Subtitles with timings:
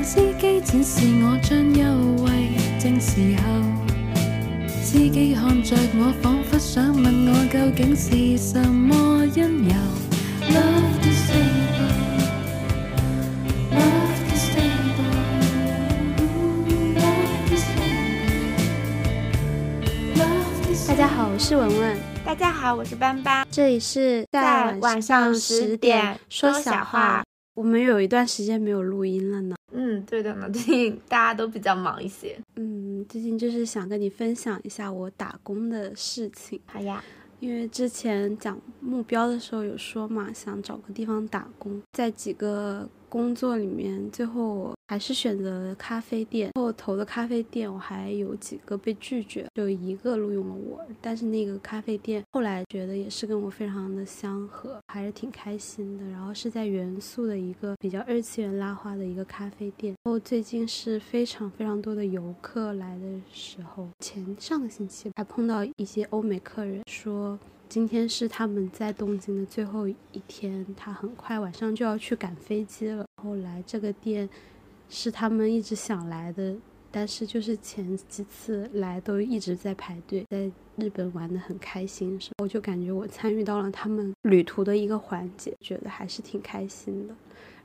[0.00, 2.30] 向司機展示我將優惠，
[2.80, 3.44] 正時候，
[4.70, 9.74] 司機看着我，彷彿想問我究竟是什麼因由。
[10.48, 11.92] Love to stable,
[13.76, 15.12] love to stable,
[16.96, 18.56] love to stable,
[20.16, 27.22] love to 大家好，我是文文，大家好，我是斑斑，这里是在晚上十10点说说小话。
[27.54, 29.56] 我们有一段时间没有录音了呢。
[29.72, 32.38] 嗯，对的呢， 最近大家都比较忙一些。
[32.56, 37.02] 嗯，最近就是想跟你分享一下我打工的事情，好呀，
[37.38, 46.52] 因为之前讲目标的时候有说嘛，想找个地方打工，在几个工作里面，最后我还是选择了咖啡店。
[46.54, 50.80] 后投的咖啡店，我还有几个被拒绝，就一个录用了我。
[51.00, 56.06] 但是那个咖啡店后来觉得也是跟我非常的相合，还是挺开心的。
[56.06, 59.92] 然后是在元素的一个比较二次元拉花的一个咖啡店。
[60.04, 67.36] 后最近是非常非常多的游客来的时候，前上个星期还碰到一些欧美客人说。
[67.70, 69.94] 今天是他们在东京的最后一
[70.26, 73.06] 天，他很快晚上就要去赶飞机了。
[73.22, 74.28] 后来这个店
[74.88, 76.56] 是他们一直想来的，
[76.90, 87.14] 但是就是前几次来都一直在排队，在日本玩的很开心，是我就感觉我参与到了他们旅途的一个环节，觉得还是挺开心的。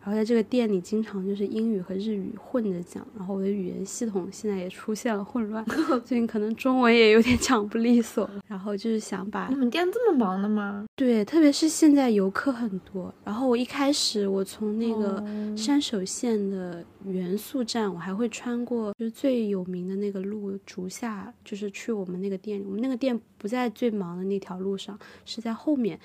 [0.06, 5.66] 然后在这个店里，经常就是英语和日语混着讲，然后我的语言系统现在也出现了混乱，
[6.06, 8.30] 最近可能中文也有点讲不利索。
[8.48, 10.86] 然后就是想把你们店这么忙的吗？
[10.96, 13.12] 对，特别是现在游客很多。
[13.24, 22.64] 然后我一开始我从那个哦山手线的元素站，我还会穿过就是最有名的那个路竹下，就是去我们那个店里。
[22.64, 26.00] 我们那个店不在最忙的那条路上，是在后面。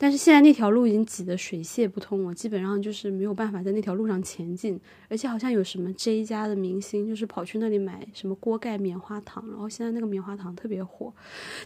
[0.00, 4.80] 但是现在那条路已经挤得水泄不通，我基本上就是没有办法在那条路上前进。
[5.08, 11.12] 而且好像有什么 J 家的明星，就是跑去那里买什么锅盖棉花糖，然后现在那个棉花糖特别火，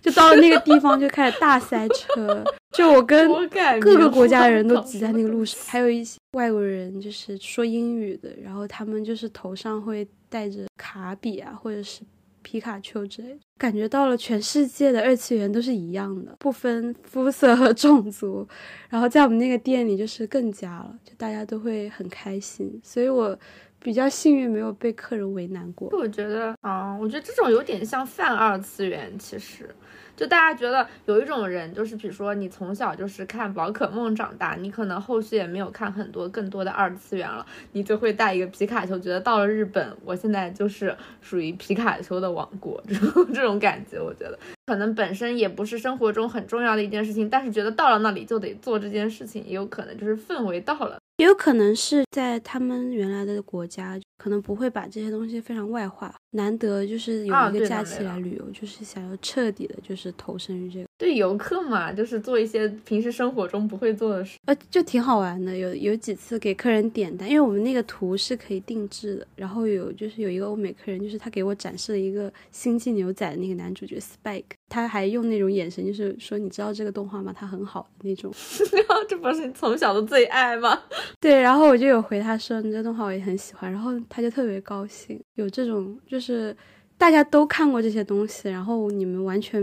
[0.01, 2.43] 就到了那个地方就开始大塞车。
[2.73, 3.31] 就我跟
[3.79, 12.01] 各个国家的人都挤在那个路上，还有一些外国人就是说英语的，然后他们就是头上会戴着卡比啊，或者是
[12.43, 18.47] 皮卡丘之类，感觉到了全世界的二次元都是一样的，不分肤色和种族。
[18.89, 23.39] 然后在我们那个店里就是更加了，就大家都会很开心，所以我
[23.79, 25.89] 比较幸运没有被客人为难过。
[25.93, 29.69] 我觉得啊、我觉得这种有点像泛二次元，其实。
[30.23, 50.97] 就大家觉得有一种人，就是比如说你从小就是看宝可梦长大，你可能后续也没有看很多更多的二次元了，你就会带一个皮卡丘，觉得到了日本，我现在就是属于皮卡丘的王国，这种这种感觉，我觉得可能本身也不是生活中很重要的一件事情，但是觉得到了那里就得做这件事情，也有可能就是氛围到了。
[51.23, 56.13] 也有可能是在他们原来的国家，可能不会把这些东西非常外化。
[56.33, 64.37] 难得就是有啊一个假期来旅游，就是想要彻底的，就是投身于这个，对游客嘛，就是做一些平时生活中不会做的事。
[64.47, 65.57] 呃，就挺好玩的。
[65.57, 69.27] 有有几次给客人点单，因为我们那个图是可以定制的。
[69.37, 77.31] 然后有就是有一个欧美客人，就是他给我展示了一个星际牛仔的那个男主角 Spike，他还用那种眼神，就是说你知道这个动画吗？
[77.31, 78.33] 他很好的那种。
[79.07, 80.81] 这不是你从小的最爱吗？
[81.21, 85.21] 对，然后我就有回他说你这动画我也很喜欢，然后他就特别高兴。
[85.35, 86.57] 有这种就是
[86.97, 89.63] 大家都看过这些东西，然后你们完全。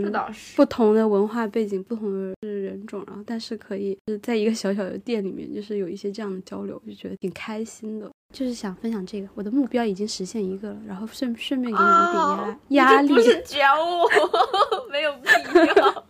[0.54, 8.08] 不同的文化背景、不同的人种，然后但是可以就是在一个小小的店里面，就是有一些这样的交流，就觉得挺开心的。
[8.32, 13.20] 就是想分享这个，我的目标已经实现一个了，然后顺顺便给你们一点压、啊压力不。
[13.20, 14.08] 是教我，
[14.90, 15.28] 没有必
[15.76, 16.04] 要。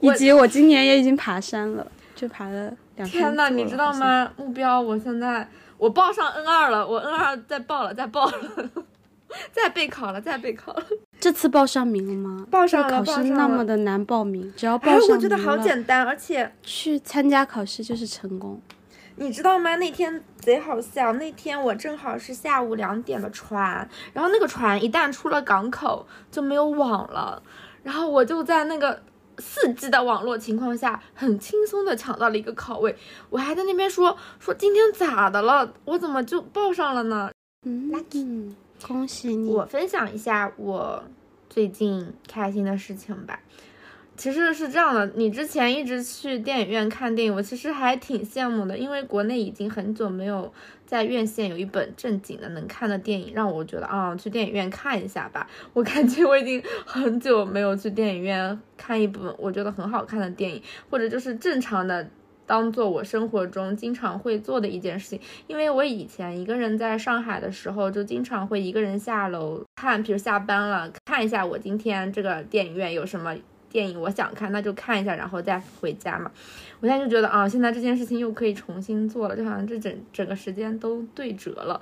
[0.00, 3.92] 以及我今年也已经爬山了，就爬了两天呐，呐，你知道？
[3.94, 4.30] 吗？
[4.36, 8.34] 目标我现在我报上 N 二了，我 N 二再报了，再报了，
[9.52, 10.82] 再备考了，再备考了。
[11.20, 12.46] 这次报上名了吗？
[12.50, 18.60] 报上了考试那么的难报名，只要报哎，上名了，我觉得好简单，而且去参加考试就是成功。
[19.16, 19.76] 你知道吗？
[19.76, 27.42] 那天贼好笑，那天我正好是下午两点的船，然后那个船一旦出了港口就没有网了，
[27.82, 29.02] 然后我就在那个
[29.38, 32.96] 四 G 的网络情况下，很轻松的抢到了一个考位，
[33.30, 37.30] 我还在那边说说今天咋的了，我怎么就报上了呢？
[37.66, 38.56] 嗯，嗯
[38.86, 39.48] 恭喜你！
[39.48, 41.04] 我分享一下我
[41.48, 43.38] 最近开心的事情吧。
[44.22, 50.52] 其实是这样的，你之前一直去电影院看电影，我其实还挺羡慕的，因为国内已经很久没有
[50.86, 55.50] 在院线有一本正经的能看的电影，让我觉得啊，去电影院看一下吧。
[55.72, 62.08] 我感觉我已经很久没有去电影院看一本我觉得很好看的电影，或者就是正常的。
[62.44, 65.18] 当做我生活中经常会做的一件事情。
[65.46, 73.34] 因为我以前一个人在上海的时候，就经常会一个人下楼看，比如下班了看一下我今天这个电影院有什么
[73.72, 76.30] 电影我想看，那就看一下，然后再回家嘛。
[76.80, 81.80] 我现在就觉得啊，现在这件事情又可以重新做了，就好像这整整个时间都对折了。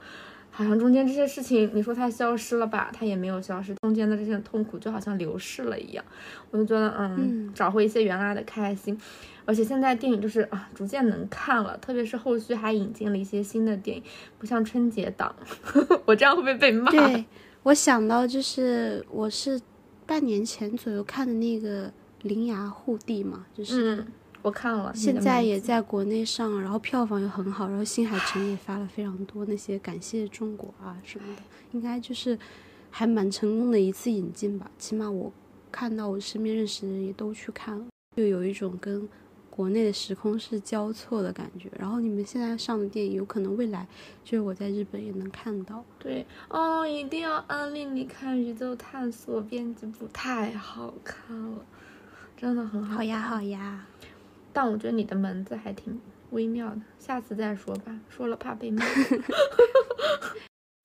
[0.53, 6.05] 好像中间这些事情，你说它消失了吧，它也没有消失，中间的这些痛苦就好像流逝了一样。
[6.51, 8.99] 我就觉得，嗯，找回一些原来的开心。
[9.47, 14.03] 而且现在电影就是啊，逐渐能看了，特别是后续还引进了一些新的电影，
[14.39, 15.35] 不像春节档，
[16.05, 16.91] 我这样会不会被骂？
[16.91, 17.25] 对
[17.63, 19.61] 我想到就是我是
[20.11, 21.87] 半年前左右看的那个
[22.23, 23.95] 《铃芽护地》嘛，就是。
[23.95, 24.07] 嗯
[24.43, 31.43] 我看了，现在也在国内上，然后票房又很好，然后新海诚也发了非常多那些感谢中国啊什么的，
[31.73, 32.39] 应该就是
[32.91, 34.71] 还蛮成功的一次引进吧。
[34.79, 35.31] 起码我
[35.71, 37.85] 看到我身边认识的人也都去看了，
[38.17, 39.07] 就有一种跟
[39.51, 41.69] 国内的时空是交错的感觉。
[41.77, 43.87] 然后你们现在上的电影，有可能未来
[44.25, 45.85] 就是我在日本也能看到。
[45.99, 51.67] 对哦，一定要安利你看《宇宙探索编辑部》，太好看了，
[52.37, 52.97] 真的很好。
[52.97, 53.87] 好呀，好呀。
[54.53, 56.01] 但我觉得你的门字还挺
[56.31, 58.85] 微妙的，下次再说吧，说了怕被骂。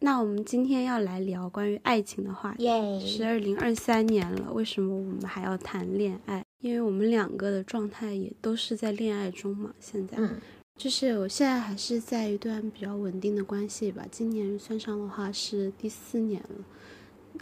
[0.01, 2.63] 那我们今天要来聊关于爱情的话题。
[2.63, 6.44] 耶，是二零二三年了，为什么我们还要谈恋爱？
[6.60, 9.74] 因为我们两个的状态也都是在恋爱中嘛。
[9.80, 10.42] 现在，嗯，
[10.75, 14.06] 就是我现在还是在一段比较稳定的关系吧。
[14.12, 16.66] 今年算上的话是第四年了。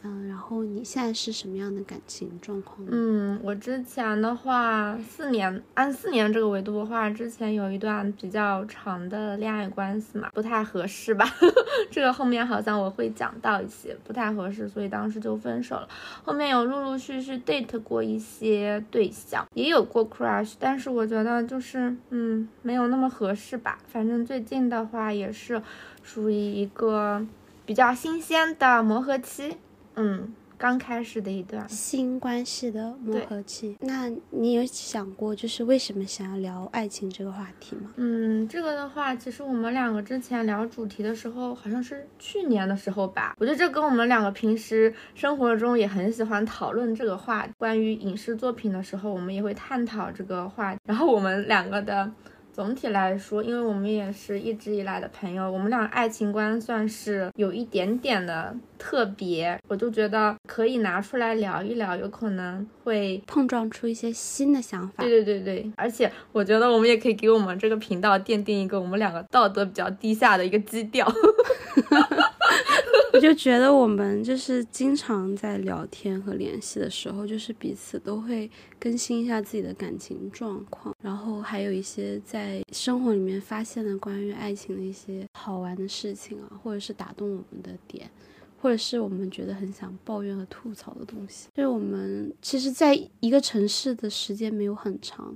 [0.03, 2.79] 嗯，然后你现在是什么样的感情状况？
[2.89, 11.25] 嗯，我之前的话，四年按四年这个维度的话，之前有一段比较长的恋爱关系嘛，不太合适吧？
[11.91, 15.87] 这个后面好像我会讲到一些不太合适，所以当时就分手了。
[16.23, 23.77] 后面有陆陆续续 date 过一些对象，也有过 crush，但是我觉得就是嗯，没有那么合适吧。
[23.87, 25.61] 反正最近的话也是
[26.01, 27.25] 属于一个
[27.65, 29.57] 比较新鲜的磨合期。
[29.95, 33.75] 嗯，刚开始的一段新关系的磨合期。
[33.81, 37.91] 那你有想过，就是为什么想要聊爱情这个话题吗？
[37.97, 43.35] 嗯，这个的话，其实我们两个之前聊主题的时候，好像是去年的时候吧。
[43.39, 50.75] 我觉得这跟我们两个平时生活中也很喜欢讨论这个话，关于影视作品的时候，我们也会探讨这个话。
[50.85, 52.11] 然后我们两个的。
[52.53, 65.03] 总体来说，因为我们也是一直以来的朋友，我们俩爱情观算是有一点点的特别，我就觉得可以拿出来聊一聊，有可能会碰撞出一些新的想法。
[65.03, 71.11] 对对对对，而且我觉得我们也可以给我们这个频道奠定一个我们两个道德比较低下的一个基调。
[73.23, 88.11] 就觉得我们就是经常在聊天和联系的时候，就是彼此都会更新一下自己的感情状况，然后还有一些在生活里面发现的关于爱情的一些好玩的事情啊，或者是打动我们的点，
[88.61, 91.47] 或者是我们觉得很想抱怨和吐槽的东西。
[91.55, 95.33] 就是我们其实在一个城市的时间没有很长，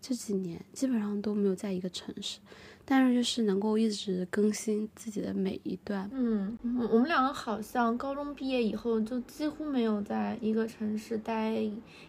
[0.00, 2.38] 这几年基本上都没有在一个城市。
[2.84, 6.58] 但是就是能够一直更新自己的每一段，嗯，
[6.90, 11.54] 我们两个好像高中毕业以后就几乎没有在一个城市待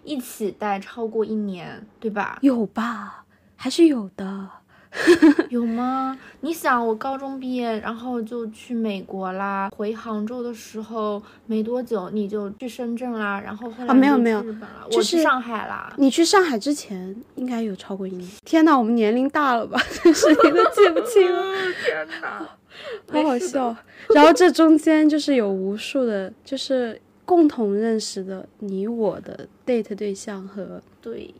[0.03, 2.39] 一起待超过一年，对吧？
[2.41, 3.25] 有吧？
[3.55, 4.49] 还是有的。
[5.49, 6.17] 有吗？
[6.41, 9.69] 你想，我高中毕业，然后就去美国啦。
[9.75, 13.39] 回杭州的时候没多久，你就去深圳啦。
[13.41, 15.93] 然后后来啊，没有没有，日本了，我去上海啦。
[15.97, 18.29] 你去上海之前应该有超过一年。
[18.45, 19.79] 天呐，我们年龄大了吧？
[20.03, 21.53] 真是你都记不清了。
[21.83, 22.47] 天哪，
[23.11, 23.75] 好好笑。
[24.13, 31.33] 然后这中间就是有无数的，就是共同认识的你我的 date 对象和对。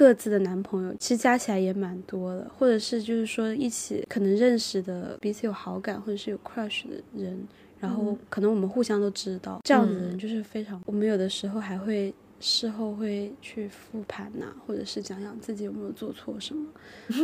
[0.00, 7.46] 各自的男朋友其实加起来也蛮多的，或者是就是说一起可能认识的彼此有好感或者是有 crush 的人，
[7.78, 10.80] 然后可能我们互相都知道，这样子的人就是非常。
[10.86, 16.66] 我们有的时候还会事后会去复盘呐，或者是讲讲自己有没有做错什么。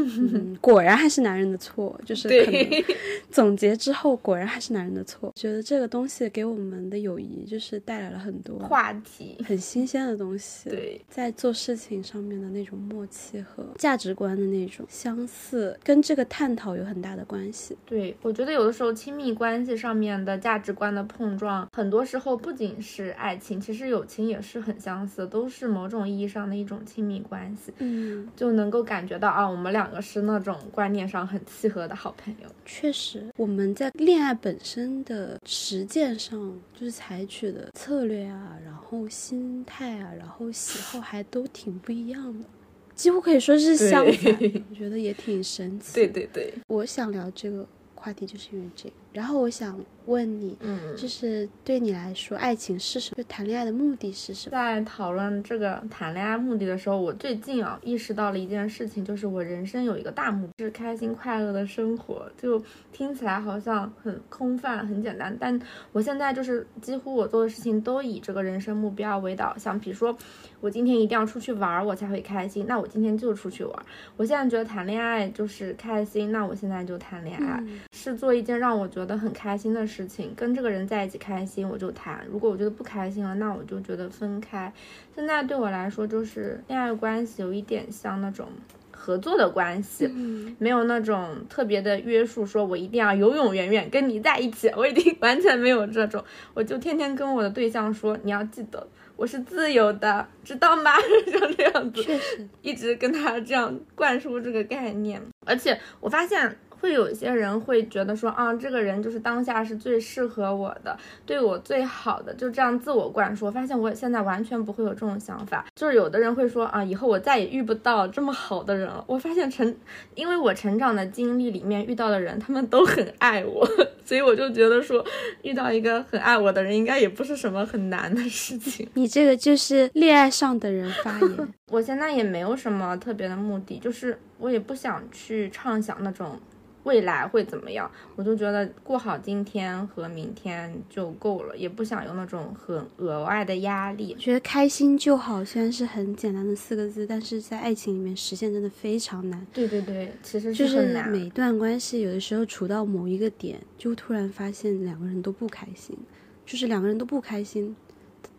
[0.61, 2.85] 果然还是男人的错，就是可能
[3.31, 5.33] 总结之后，果然还是男人的错。
[5.35, 10.69] 觉得这个东西给我们的友谊就是带来了很多话题，很新鲜的东西。
[10.69, 17.77] 对，在做事情上面的那种默契和价值观的那种相似，跟这个探讨有很大的关系。
[17.87, 27.73] 对，我觉得有的时候亲密关系上面的价值观的碰撞，很多时候不仅是爱情，其实友情也是很相似，都是某种意义上的一种亲密关系。
[27.79, 32.49] 嗯，就能够感觉到啊，我们两个是那种观念上很契合的好朋友。
[32.65, 42.47] 确实，我们在恋爱本身的实践上，就是采取的策略啊，然后心态啊，然后喜好还都挺不一样的。
[42.95, 44.33] 几乎可以说是相反，
[44.71, 45.95] 我觉得也挺神奇。
[45.95, 48.95] 对对对，我想聊这个话题，就是因为这个。
[49.17, 53.17] 然后我想问你，嗯，就是对你来说，爱情是什么？
[53.17, 54.53] 就谈恋爱的目的是什么？
[54.53, 62.31] 在讨论这个谈恋爱目的的时候，我最近啊意识到了一件事情，就是我人生有一个大目的，是开心快乐的生活。
[62.37, 65.59] 就听起来好像很空泛、很简单，但
[65.93, 69.81] 我现在就是几乎我做的事情都以这个人生目标为导向。
[69.81, 70.15] 比如说，
[70.61, 73.87] 我今天一定要出去玩，我才会开心，那我今天就出去玩。
[74.19, 80.33] 我现在觉得谈恋爱就是开心，那我现在就谈恋爱，嗯是做一件让我觉得很开心的事情。
[80.35, 84.73] 跟这个人在一起开心，我就谈；如果我觉得不开心了，那我就觉得分开。
[85.15, 88.49] 现在对我来说，就是恋爱关系有一点像那种
[88.91, 98.87] 合作的关系，嗯，没有那种特别的约束，说我一定要永永远远跟你在一起，我已经 完全没有这种，我就天天跟我的对象说，你要记得
[99.17, 100.91] 我是自由的，知道吗？
[101.31, 106.59] 就这样子，确实，一直跟他这样灌输这个概念，而且我发现。
[106.81, 113.51] 会有一些人会觉得说啊，这个人就是当下是最适合我的，对我最好的，就这样自我灌输。
[113.51, 119.03] 发现我现在完全不会有这种想法，就是有的人会说啊，以后我再也遇不到这么好的人了。
[119.07, 119.75] 我发现成，
[120.15, 123.67] 因为我成长的经历里面遇到的人，他们都很爱我，
[124.05, 125.05] 所以我就觉得说，
[125.43, 128.89] 遇到一个很爱我的人，应该也不是什么很难的事情。
[128.95, 131.49] 你这个就是恋爱上的人发言。
[131.71, 136.39] 我现在也没有什么特别的目的，就是我也不想去畅想那种。
[136.87, 137.91] 未来会怎么样？
[138.15, 144.19] 我就觉得过好今天和明天就够了，也不想有那种很额外的压力我。
[144.21, 149.45] 觉得开心就好，虽然是很简单的四个字，但是在爱情里面实现真的非常难。
[149.53, 151.11] 对对对，其实就是是很难。
[151.11, 155.99] 每段关系，有的时候处到某一个点，就突然发现两个人都不开心，
[156.47, 157.75] 就是两个人都不开心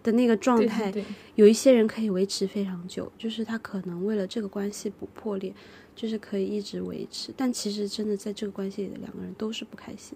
[0.01, 0.89] 的那个状对态。
[0.89, 5.53] 对对有一些人可以维持非常久，就是他可能为了这个关系不破裂，
[5.97, 7.33] 就是可以一直维持。
[7.35, 10.15] 但其实真的在这个关系里的两个人都是不开心。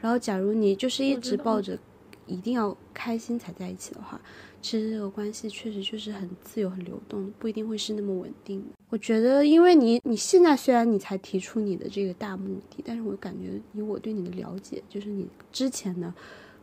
[0.00, 1.76] 然后，假如你就是一直抱着
[2.24, 4.20] 一定要开心才在一起的话，
[4.62, 8.66] 其实这个关系确实就是很自由、很流动，不一定会是那么稳定的。
[8.90, 16.14] 我觉得，因为你你现在虽然你才提出你的这个大目的，但是我感觉以我对你的了解，就是你之前的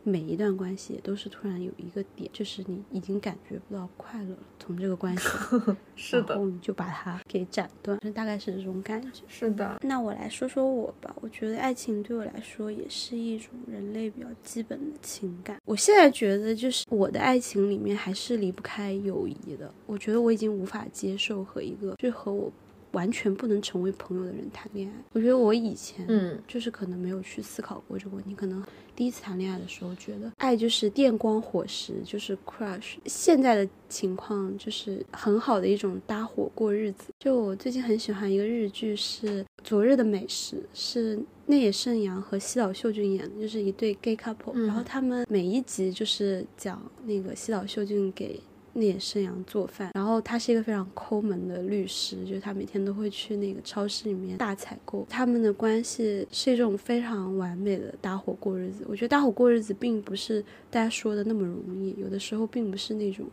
[0.08, 5.28] 每一段关系也都是突然有一个点，就是你已经感觉不到快乐了，从这个关系，
[5.96, 9.22] 是的然，后你就把它给斩断，就大概是这种感觉。
[9.26, 15.60] 是的，那我来说说我吧，我觉得爱情对我来说也是一种人类比较基本的情感。
[15.64, 19.74] 我现在觉得，就是我的爱情里面还是离不开友谊的。
[19.86, 22.52] 我觉得我已经无法接受和一个就和我
[22.92, 24.94] 完全不能成为朋友的人谈恋爱。
[25.12, 28.62] 我觉得我以前嗯，就是可能没有去思考过这个问题，可能
[28.94, 32.94] 第一次谈恋爱的时候觉得爱就是电光火石，就是 crush。
[33.04, 37.12] 现在的情况就是很好的一种搭伙过日子。
[37.18, 48.40] 就我最近很喜欢一个日剧是《昨日的美食》，是内野圣阳和西岛秀俊演的，就是一对 gay couple、嗯然后他们每一集就是讲那个西岛秀俊给。
[48.76, 55.06] 内野圣阳做饭，然后他是一个非常抠门的律师，就是他每天都会去那个超市里面大采购。
[55.08, 58.84] 他们的关系是一种非常完美的搭伙过日子。
[58.88, 63.26] 我觉得搭伙过日子并不是大家说的那么容易，有的时候并不是那种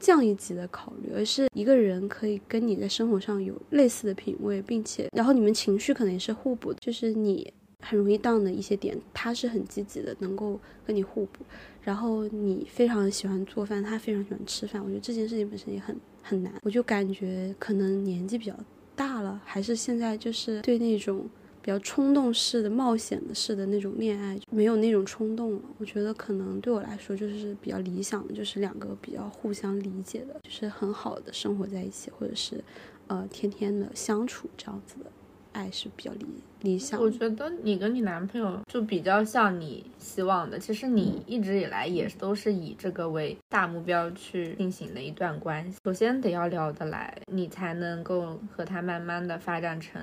[0.00, 11.44] 降一级的考虑，而是一个人可以跟你在生活上有类似的品味，并且然后你们情绪可能也是互补的，就是你很容易 down 的一些点，他是很积极的，能够跟你互补。
[11.88, 16.52] 然后你非常喜欢做饭，他非常喜欢吃饭，我觉得这件事情本身也很很难。
[16.62, 18.54] 我就感觉可能年纪比较
[18.94, 21.26] 大了，还是现在就是对那种
[21.62, 25.62] 比较冲动式的、冒险的式的那种恋爱没有那种冲动了。
[25.78, 32.62] 我觉得可能对我来说就是比较理想的，就是两个比较互相理解的，就是很好的生活在一起，或者是
[33.06, 35.10] 呃天天的相处这样子的
[35.52, 36.26] 爱是比较理
[36.62, 37.00] 理想。
[37.00, 45.78] 我觉得你跟你男朋友就比较像你希望的，其实你一直以来也都是以这个为大目标去进行的一段关系。
[45.84, 50.00] 首先得要聊得来，你才能够和他慢慢的发展成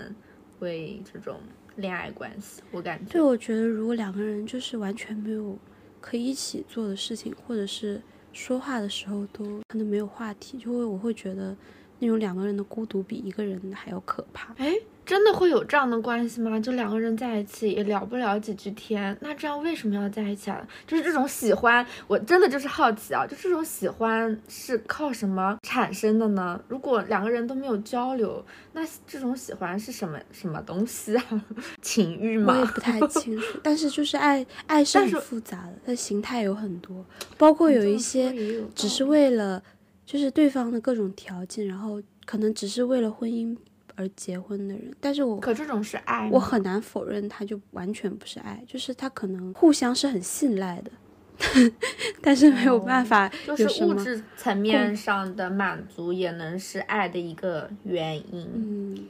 [0.60, 1.40] 为这种
[1.76, 2.62] 恋爱关系。
[2.72, 5.58] 我感觉对，我觉得如果两个人就是完全没有
[6.00, 11.56] 可以一起做的事情，或者是说话的时候都可能没有话题，就会我会觉得
[12.00, 14.54] 那种两个人的孤独比一个人还要可怕。
[14.58, 14.74] 哎，
[15.06, 16.60] 真的会有这样的关系吗？
[16.60, 20.68] 就两个人在一起也聊不了几句天，那这样为什么要在一起啊？
[20.88, 26.60] 就是这种喜欢，我真的就是好奇啊，就这种喜欢是靠什么产生的呢？
[26.68, 28.44] 如果两个人都没有交流，
[28.74, 31.24] 那这种喜欢是什么什么东西啊？
[31.82, 32.54] 情欲吗？
[32.54, 37.06] 我也不太清楚，但是就是爱，爱是很复杂的，它的形态有很多，
[37.38, 38.34] 包括有一些
[38.74, 39.62] 只是为了
[40.06, 43.56] 就是对方的各种条件，然后可能只是为了婚姻
[43.96, 50.92] 而结婚的人，但是我可这种是爱，我很难否认，他就完全不是爱，就是他可能互相是很信赖的，
[52.22, 59.08] 但是没有办法就是物质层面上的满足也能是爱的一个原因，嗯，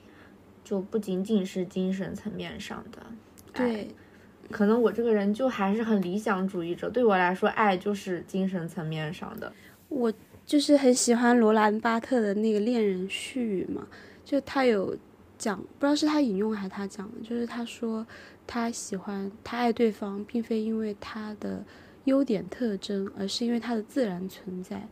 [0.64, 3.00] 就不仅仅是精神层面上的
[3.54, 3.68] 爱。
[3.68, 3.88] 对，
[4.52, 9.52] 可能我这个人就还是很理想主义者，对我来说，爱就是精神层面上的。
[9.88, 10.12] 我
[10.46, 13.88] 就是很喜欢罗兰巴特的那个恋人絮语嘛，
[14.26, 14.98] 就他有
[15.38, 18.06] 讲，不知道是他引用还是他讲的，就是他说
[18.48, 21.64] 他喜欢他爱对方，并非因为他的
[22.06, 24.88] 优点特征，而是因为他的自然存在。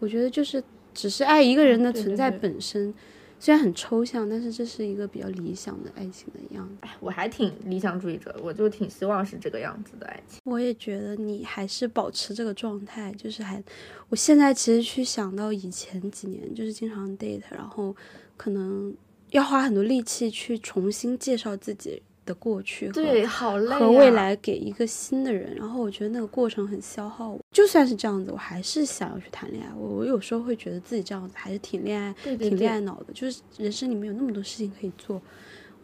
[0.00, 0.62] 我觉得就是
[0.92, 2.92] 只是爱一个人的存在对本身，
[3.38, 6.76] 虽然很抽象，但是这是一个比较理想的爱情的样子。
[6.80, 10.40] 哎，我还挺理想主义者，我就挺希望是这个样子的爱情。
[10.44, 13.62] 我也觉得你还是保持这个状态，就是还，
[14.08, 17.94] 我现在其实去想到以前几年，就是经常 date，然后
[18.36, 18.94] 可能
[19.30, 23.78] 要花很多力气去重新介绍自己的过去和对，好累、啊。
[23.78, 27.40] 和未来给一个新的人，然后我觉得那个过程很消耗我。
[27.52, 29.72] 就算是这样子，我还是想要去谈恋爱。
[29.74, 33.12] 我我有时候会觉得自己这样子还是挺恋爱，对对挺恋爱，脑的。
[33.12, 35.22] 就是人生里面有那么多事情可以做，为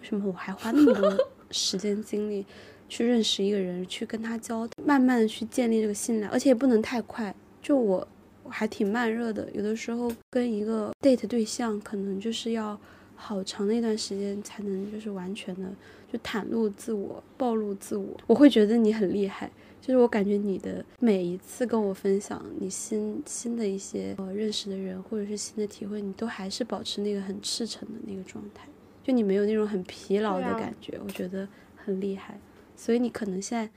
[0.02, 2.46] 什么我还花那么多 时间精力
[2.88, 7.34] 去认识一个人，去跟他交谈，慢慢的去建立这个信赖，而且也不能太快。
[7.62, 8.08] 就我我
[8.50, 12.78] 还挺慢热的，有的时候跟一个 date 对象，可能就是要
[13.14, 15.70] 好长的一段时间才能就是完全的
[16.12, 18.18] 就袒露自我、暴露自我。
[18.26, 19.50] 我会觉得你很厉害。
[19.80, 28.68] 就是我感觉你的每一次跟我分享你新新的一些呃认识的人或者是新的体会，你都还是保持那个很赤诚的那个状态，
[29.02, 32.38] 就你没有那种很疲劳的感觉，我觉得很厉害。
[32.76, 33.70] 所以你可能现在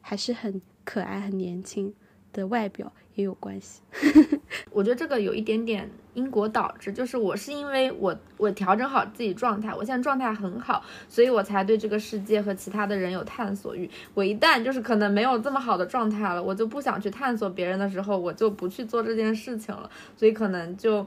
[0.00, 1.92] 还是很可爱、很年轻
[2.32, 3.80] 的外表也有关系。
[4.70, 13.88] 我觉得这个有一点点因果导致，就是我是因为我我调整好自己状态，我现在状态很好，所以我才对这个世界和其他的人有探索欲。
[14.14, 21.06] 我一旦就是可能没有这么好的状态了，我就不想去探索别人的时候，我就不去做这件事情了，所以可能就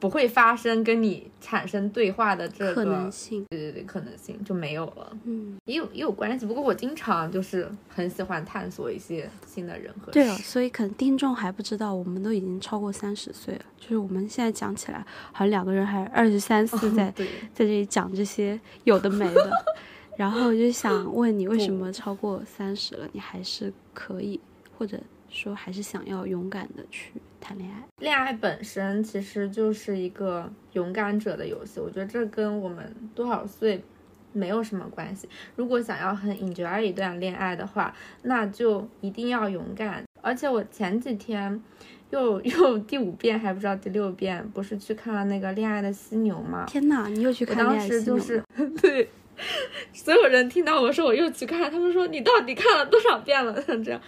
[0.00, 5.16] 不会发生跟你产生对话的这可能性，对对对可能性就没有了。
[5.24, 13.60] 嗯，也有也有关系，不过我经常就是很喜欢探索一些新的人和对了，事所以可能听众还不知道，我们都已经超过三十岁了。
[13.78, 19.50] 就是我们现在讲起来，好像两个人还二十三四在、对， 在这里讲这些有的没的。
[20.16, 24.38] 然后我就想问你，为什么超过三十了，你还是可以，
[24.76, 27.82] 或者说还是想要勇敢的去谈恋爱？
[27.98, 33.82] 恋爱本身其实就是一个勇敢者的游戏，我觉得这跟我们多少岁
[34.32, 35.28] 没有什么关系。
[35.56, 40.04] 如果想要很 enjoy 一段恋爱的话，那就一定要勇敢。
[40.22, 41.62] 而且我前几天
[42.10, 46.66] 又又 第五遍还不知道第六遍，不是去看了那个《恋爱的犀牛》吗？
[46.66, 48.42] 天哪，你又去看恋爱时就是
[48.82, 49.08] 对，
[49.92, 53.60] 所有人听到我说我又去看，他们说你到底看了多少遍了？
[53.62, 54.00] 像这样，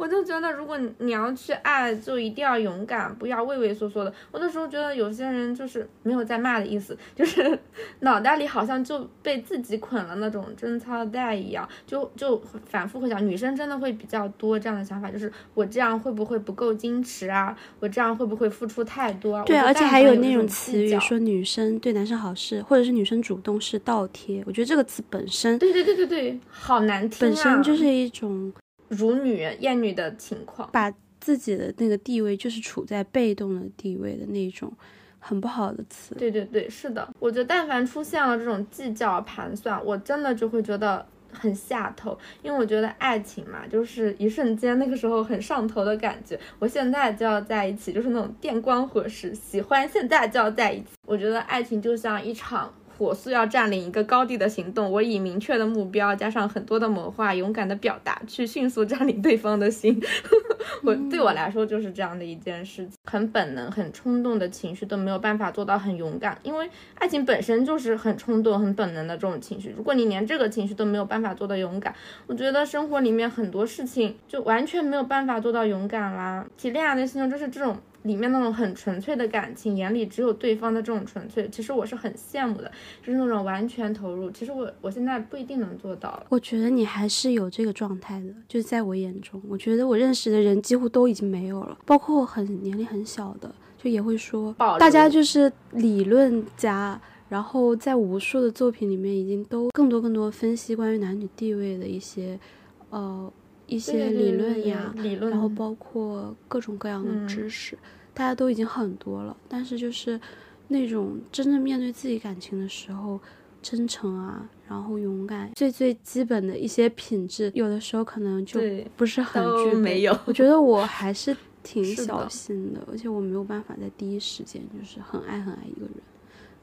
[0.00, 4.10] 我就觉得如果你你要去爱，就一定要勇敢，不要畏畏缩缩的。
[4.32, 7.58] 我那时候觉得有些人就是没有在骂的意思，就是
[8.00, 17.54] 脑袋里好像就被自己捆了那种贞操带一样，就就反复会想，女生真的会比较多这样的想法，就是我这样会不会不够矜持啊？
[17.78, 19.44] 我这样会不会付出太多啊？
[19.44, 24.42] 对，而且还有那种词语说女生对男生好是，或者是女生主动是倒贴。
[24.46, 27.20] 我觉得这个词本身对对对对对，好难听啊！
[27.20, 28.50] 本身就是一种
[28.90, 30.68] 辱女厌女的情况。
[30.70, 34.72] 把自己的那个地位就是处在被动的地位的那种
[35.18, 36.14] 很不好的词。
[36.14, 46.40] 对对对，是的，我觉得但凡出现了这种计较盘算，我真的就会觉得很下头，因为我觉得爱情嘛，就是一瞬间那个时候很上头的感觉。
[46.58, 50.86] 我现在就要在一起，就是那种电光火石，喜欢现在就要在一起。
[51.06, 52.72] 我觉得爱情就像一场。
[53.00, 59.98] 火速要占领一个高地的行动，我以明确的目标加上很多的谋划，勇敢的表达，去迅速占领对方的心。
[60.84, 69.72] 我对我来说就是这样的一件事情，很本能、很冲动的情绪都没有办法做到很勇敢，因为爱情本身就是很冲动、很本能的这种情绪。
[69.74, 71.94] 如果你连这个情绪都没有办法做到勇敢，
[72.26, 76.46] 我觉得生活里面很多事情就完全没有办法做到勇敢啦。
[76.58, 77.78] 提恋爱的心中就是这种。
[78.02, 82.70] 里面那种很纯粹的感情，眼里只有对方的这种纯粹，其实我是很羡慕的，
[83.02, 84.30] 就是那种完全投入。
[84.30, 86.24] 其实我我现在不一定能做到了。
[86.30, 102.40] 我觉得你还是有这个状态的，就是在我眼中，我觉得我认识的人几乎都已经没有了，包括很年龄很小的，就也会说，大家就是理论家，然后在无数的作品里面已经都更多更多分析关于男女地位的一些，
[102.88, 103.30] 呃。
[103.70, 107.78] 一些理论呀，理论，然后包括各种各样的知识，嗯、
[108.12, 109.34] 大家都已经很多了。
[109.48, 110.20] 但是就是
[110.68, 113.18] 那种真正面对自己感情的时候，
[113.62, 118.60] 真诚啊，然后勇敢，最最基本的一些品质，有的时候可能就
[118.96, 119.76] 不是很具备。
[119.76, 125.94] 没有我觉得我还是挺小心的，而且我没有办法在第一时间就是很爱很爱一个人。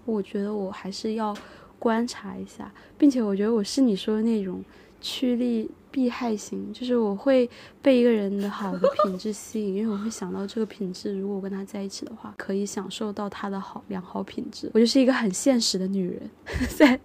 [0.06, 1.36] 我觉得我还是要
[1.80, 4.63] 观察一下，并且我觉得我是你说的那种
[5.00, 7.50] 趋利避害型，就是我会
[7.82, 14.69] 被一个人的好的品质吸引，因为我会想到这个品质，如果我跟他在一起的话，可以享受到他的好良好品质。
[14.73, 16.30] 我就是一个很现实的女人，
[16.78, 17.00] 在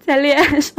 [0.00, 0.76] 在恋爱上，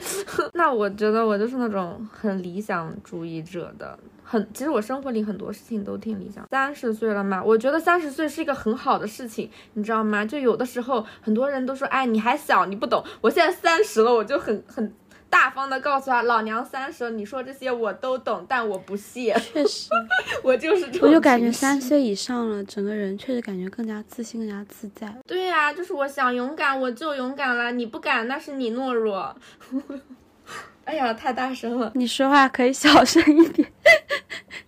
[0.54, 6.46] 那我觉得我就是那种很理想主义者的，很其实我生活里很多事情都挺理想。
[6.50, 10.24] 三十岁了嘛，我觉得三十岁是一个很好的事情，你知道吗？
[10.24, 13.02] 就有的时候很多人都说，哎，你还小，你不懂。
[13.20, 14.92] 我现在三十了，我就很很
[15.32, 19.88] 大方的告诉他，老娘三十了，你说这些我都懂，但我不屑， 确实，
[20.44, 25.10] 我就是这种我就感觉三十岁以上了，整个人确实感觉更加自信、更加自在。
[25.26, 27.72] 对呀、就是我想勇敢，我就勇敢了。
[27.72, 29.34] 你不敢，那是你懦弱。
[30.84, 31.90] 哎呀，太大声了。
[31.94, 33.72] 你说话可以小声一点，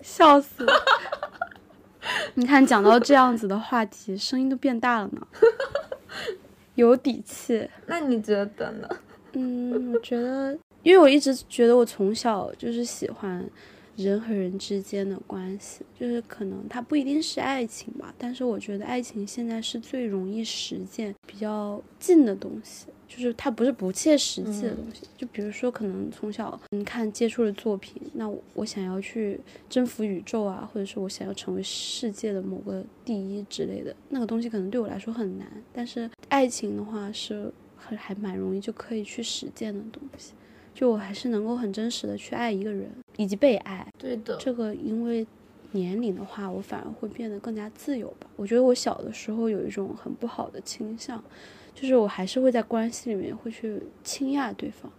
[0.00, 0.72] 笑死我！
[2.36, 5.26] 你看，讲到这样子的话题，声音都变大了呢，
[6.76, 7.68] 有底气。
[7.84, 8.88] 那你觉得呢？
[9.34, 13.44] 嗯，我觉得，因为我一直觉得我从小就是喜欢
[13.96, 22.86] 人和人之间的关系，就是可能它不一定是爱情吧，但是我觉得爱情现在是最容易实践、比较近的东西。
[23.06, 35.46] 就是它不是不切实际的东西，就比如说，可能从小你看接触的作品，那我我想要去征服宇宙啊，或者是我想要成为世界的某个第一之类的，那个东西可能对我来说很难。
[35.72, 37.52] 但是爱情的话是很
[37.96, 40.32] 还蛮容易就可以去实践的东西，
[40.74, 43.86] 就我还是能够很真实的去爱一个人，以及被爱。
[43.98, 45.26] 对的，这个因为
[45.72, 48.28] 年龄的话，我反而会变得更加自由吧。
[48.36, 51.22] 我觉得我小的时候有一种很不好的倾向，
[51.74, 54.90] 就是我还是会在关系里面会去倾轧对方。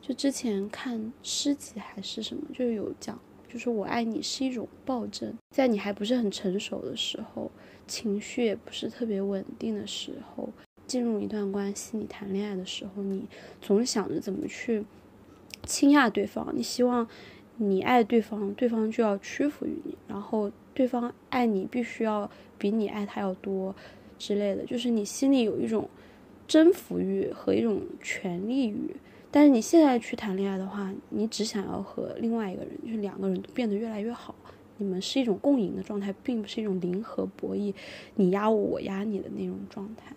[0.00, 3.16] 就之前看诗集还是什么，就是有讲，
[3.48, 7.48] 就是我爱你是一种暴政，在你还不是很成熟的时候，
[7.86, 10.48] 情绪也不是特别稳定的时候，
[10.92, 13.24] 进入一段关系，你谈恋爱的时候，你
[13.62, 14.84] 总想着怎么去
[15.64, 17.08] 倾轧对方，你希望
[17.56, 23.74] 你爱对方，对方就要屈服于你，然后对方爱你必须要比你爱他要多
[24.18, 25.88] 之类的，就是你心里有一种
[26.46, 28.94] 征服欲和一种权利欲。
[29.30, 34.34] 但是你现在去谈恋爱的话，你只想要和另外一个人，就是两个人都变得越来越好，
[34.76, 37.72] 你们是一种共赢的状态，并不是一种零和博弈，
[38.16, 40.14] 你压我，我压你的那种状态。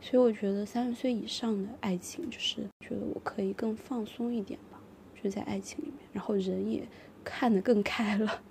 [0.00, 4.80] 所以我觉得三十岁以上的爱情，就是觉得我可以更放松一点吧，
[5.14, 6.82] 就是在爱情里面，然后人也
[7.22, 8.42] 看得更开了。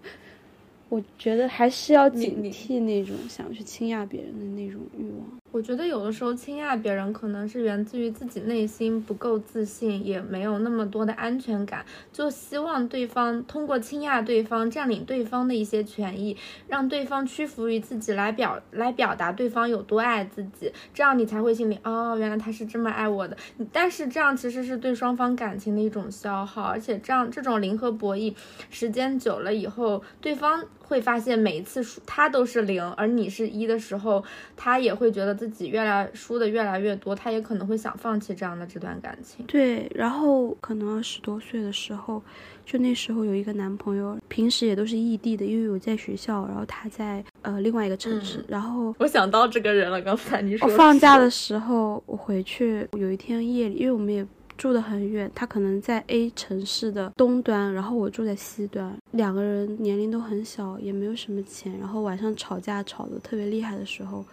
[0.90, 5.40] 我觉得还是要警惕那种想去倾轧别人的那种欲望。
[5.52, 11.84] 我觉得有的时候倾轧别人，可能是源自于自己内心不够自信，也没有那么多的安全感，
[12.14, 23.36] 就希望对方通过倾轧对方，占领对方的一些权益，让对方屈服于自己，来表来表达对方有多爱自己，这样你才会心里哦，原来他是这么爱我的。
[23.72, 28.36] 但是这样其实是对双方感情的一种消耗，而且这样这种零和博弈，
[28.70, 34.24] 时间久了以后，对方会发现每一次输他都是零，而你是一的时候，
[34.56, 39.46] 他也会觉得自己越来输的越来越多，他也可能会想放弃这样的这段感情。
[39.46, 42.22] 对，然后可能二十多岁的时候，
[42.66, 64.26] 就那时候有一个男朋友，平时也都是异地的，因为我在学校，然后他在呃另外一个城市，嗯然后我想到这个人了，刚才你说我放假的时候，我回去有一天夜里，因为我们也住得很远，他可能在 A 城市的东端，然后我住在西端，两个人年龄都很小，也没有什么钱，然后晚上吵架吵得特别厉害的时候，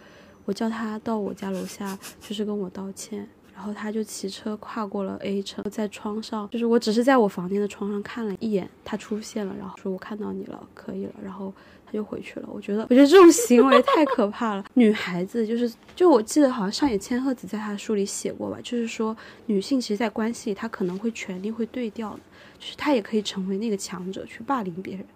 [0.46, 3.28] 我叫他到我家楼下，就是跟我道歉。
[3.54, 11.50] 然后他就骑车跨过了 A 城，在窗上，就是我只是在我房间的窗上看了一眼，他出现了，然后说我看到你了，可以了，然后
[11.86, 12.48] 他就回去了。
[12.52, 14.64] 我觉得，我觉得这种行为太可怕了。
[14.74, 22.20] 女孩子就是，就我记得好像上野千鹤子在她的书里写过吧，就是说女性其实，在关系里她可能会权力会对调的，
[22.58, 25.06] 就是她也可以成为那个强者去霸凌别人。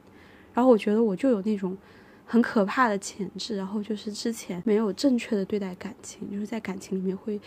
[0.54, 1.76] 然后我觉得我就有那种
[2.30, 7.40] 很可怕的潜质，然后就是之前没有正确的对待感情，就是在感情里面会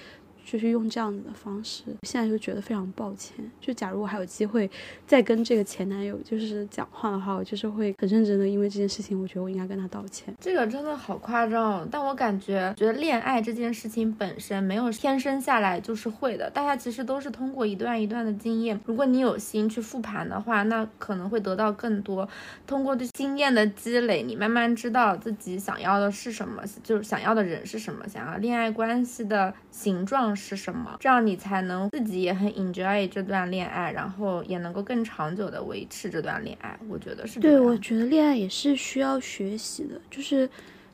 [0.45, 3.35] 就是用这样子的方式，现在就觉得非常抱歉。
[3.61, 4.69] 就假如我还有机会
[5.07, 10.33] 再跟这个前男友就是讲话的话，我就是会很认真的，因为这件事情，我觉得我应该跟他道歉。
[10.39, 18.79] 这个真的好夸张，但我感觉觉得恋爱这件事情本身没有天生下来就是会的，大家其实都是通过一段一段的经验。
[18.85, 22.27] 如果你有心去复盘的话，那可能会得到更多。
[22.67, 36.79] 通过对经验的积累，你慢慢知道自己想要的是什么，就是想要的人是什么，想要恋爱关系的形状是什么，这样你才能自己也很 enjoy 这段恋爱，然后也能够更长久的维持这段恋爱。
[36.87, 37.39] 我觉得是。
[37.39, 40.47] 对，我觉得恋爱也是需要学习的，就是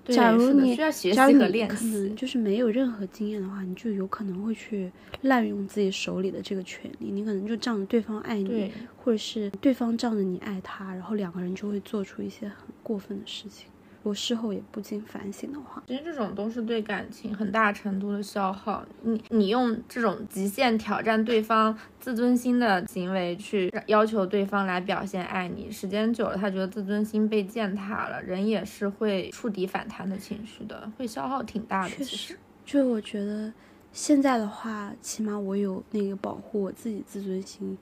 [0.05, 4.89] 假如你需要学习和练可能习，就是没有任何经验的话，你就有可能会去
[5.23, 13.67] 滥用自己手里的这个权利，你可能就仗着对方爱你，或者是对方仗着你爱他，然后两个人就会做出一些很过分的事情。
[14.01, 18.85] 如果事后也不禁反省的话，其实这种都是对感情很大程度的消耗。
[19.01, 31.89] 你你用这种极限挑战对方自尊心的行为去要求对方来表现爱你，时间久了，他觉得自尊心被践踏了，人也是会触底反弹的情绪的，会消耗挺大的。
[31.89, 33.51] 确其实实，就我觉得
[33.91, 37.77] 现在的话，起码我有那个保护我自己自尊心，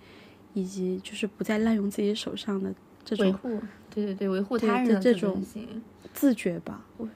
[0.56, 2.74] 以及就是不再滥用自己手上的
[3.06, 3.62] 这种维护，
[3.94, 5.40] 对对对，维护他人的这种。
[6.18, 6.84] 自觉吧。
[6.98, 7.08] 我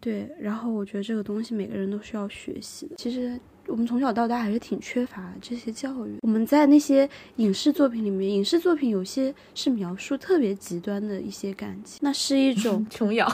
[0.00, 2.96] 对，然后我觉得这个东西每个人都需要学习的。
[2.96, 6.16] 其实我们从小到大还是挺缺乏这些教育。
[6.20, 13.26] 我们在那些影视作品里面，影视作品有些是描述特别极端的一些感情，那是一种 琼瑶，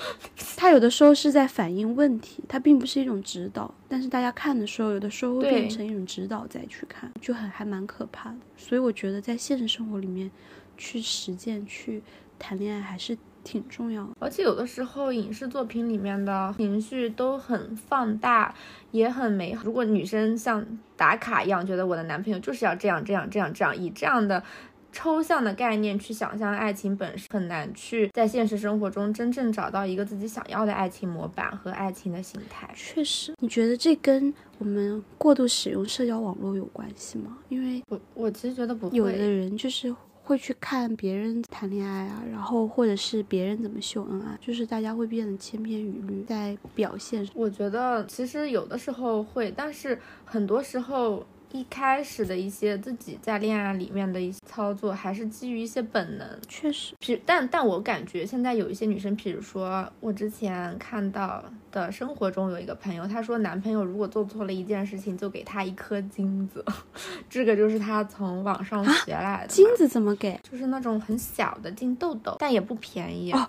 [0.54, 3.74] 它有的时候是在反映问题，它并不是一种指导。
[3.88, 8.36] 但是大家看的时候，有的时候会变成一种指导再去看，就很还蛮可怕的。
[8.54, 10.30] 所以我觉得在现实生活里面
[10.76, 12.02] 去实践、去
[12.38, 14.10] 谈恋爱还是挺重要的。
[14.18, 18.54] 而且有的时候影视作品里面的情绪都很放大，
[18.90, 19.64] 也很美好。
[19.64, 20.64] 如果女生像
[20.96, 24.42] 打卡一样，觉得我的男朋友就是要这样这样这样这样，以这样的
[24.90, 32.68] 抽象的概念去想象爱情本身，很难去在现实生活中真正找到一个自己想要的爱情模板和爱情的形态。
[32.74, 37.38] 确实，你觉得这跟我们过度使用社交网络有关系吗？
[37.50, 39.94] 因为我我其实觉得不有的，人就是
[40.28, 47.26] 会去看别人谈恋爱啊，然后或者是别人怎么秀恩爱，就是大家会变得千篇一律，在表现。
[47.32, 51.26] 我觉得其实有的时候会，但是很多时候。
[51.52, 66.64] 一开始的一些自己在恋爱里面的一些操作，还是基于一些本能，确实，比但但我感觉现在有一些女生，比如说我之前看到的生活中有一个朋友，她说男朋友如果做错了一件事情，就给她一颗金子，
[67.30, 70.38] 这个就是她从网上学来的嘛、金子怎么给？
[70.50, 73.32] 就是那种很小的金豆豆，但也不便宜。
[73.32, 73.48] 哦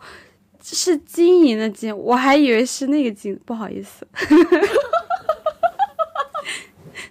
[0.62, 4.06] 是金银的金，我还以为是那个金，不好意思，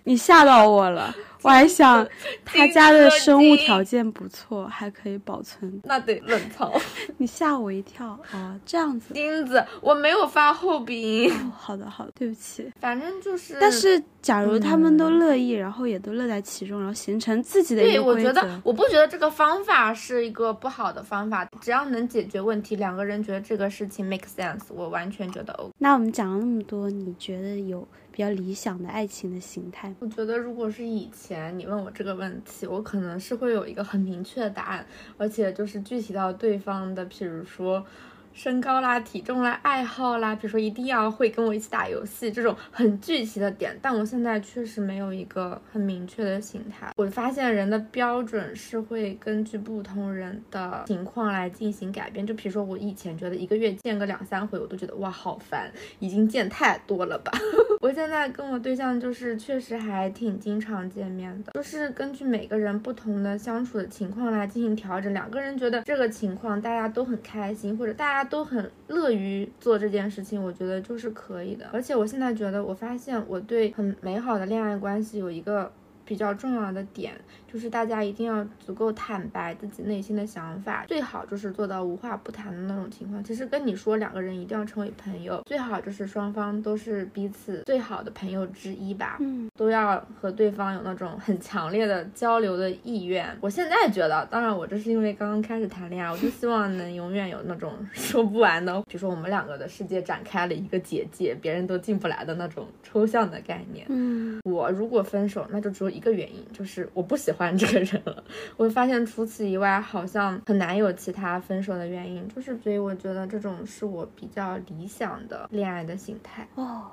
[0.09, 1.15] 你吓到我了。
[1.43, 2.05] 我还想
[2.45, 5.81] 他家的生物条件不错，还可以保存。
[5.85, 6.69] 那得冷藏。
[7.17, 9.15] 你吓我一跳哦，这样子。
[9.15, 11.31] 钉子，我没有发后鼻音。
[11.31, 12.69] 哦，好的好的，对不起。
[12.81, 18.01] 反正就是，但是假如他们都乐意，然后也都乐在其中，然后形成自己的一对。
[18.01, 25.73] 我觉得我不觉得这个方法是一个不好的方法，只要能解决问题，两个人觉得这个事情 make sense，我完全觉得 OK。
[25.79, 27.87] 那我们讲了那么多，你觉得有
[28.19, 29.95] 比较理想的爱情的形态？
[30.01, 34.85] 我觉得如果是以前你问我这个问题，我可能是会有一个很明确的答案，
[35.17, 37.87] 而且就是具体到对方的，譬如说。
[38.35, 46.93] 身高啦、体重啦、爱好啦，比如说一定要会跟我一起打游戏这种很具体的点，但我现在确实没有一个很明确的形态。
[46.97, 52.25] 我发现人的标准是会根据不同人的情况来进行改变。
[52.25, 57.33] 就比如说我以前觉得一个月见个两三回，我都觉得哇好烦，已经见太多了吧。
[57.81, 65.13] 我现在跟我对象就是确实还挺经常见面的，就是根据每个人不同的相处的情况来进行调整。
[65.13, 71.67] 两个人觉得这个情况大家都很开心，或者大家都很乐于做这件事情，我觉得就是可以的。
[71.73, 75.71] 而且我现在觉得，我发现我对很美好的恋爱关系有一个
[76.09, 77.13] 比较重要的点，
[77.53, 83.23] 就是大家一定要足够坦白自己内心的想法，最好就是做到无话不谈的那种情况。
[83.23, 89.19] 其实跟你说两个人一定要成为朋友，最好就是双方都是彼此最好的朋友之一吧。
[89.21, 93.29] 嗯，都要和对方有那种很强烈的交流的意愿。
[93.43, 103.85] 我现在觉得，当然我这是因为刚刚开始谈恋爱，我就希望能永远有那种 说不完的，比如说我们两个的世界展开了一个结界，别人都进不来的那种抽象的概念。
[103.91, 108.23] 嗯，我如果分手，那就只有一个原因，就是我不喜欢这个人了。
[108.57, 116.47] 我会发现除此以外，好像很难有其他分手的原因，就是所以我觉得这种是我比较理想的恋爱的形态。
[116.55, 116.87] 哦，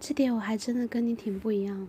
[0.00, 1.86] 这点我还真的跟你挺不一样的。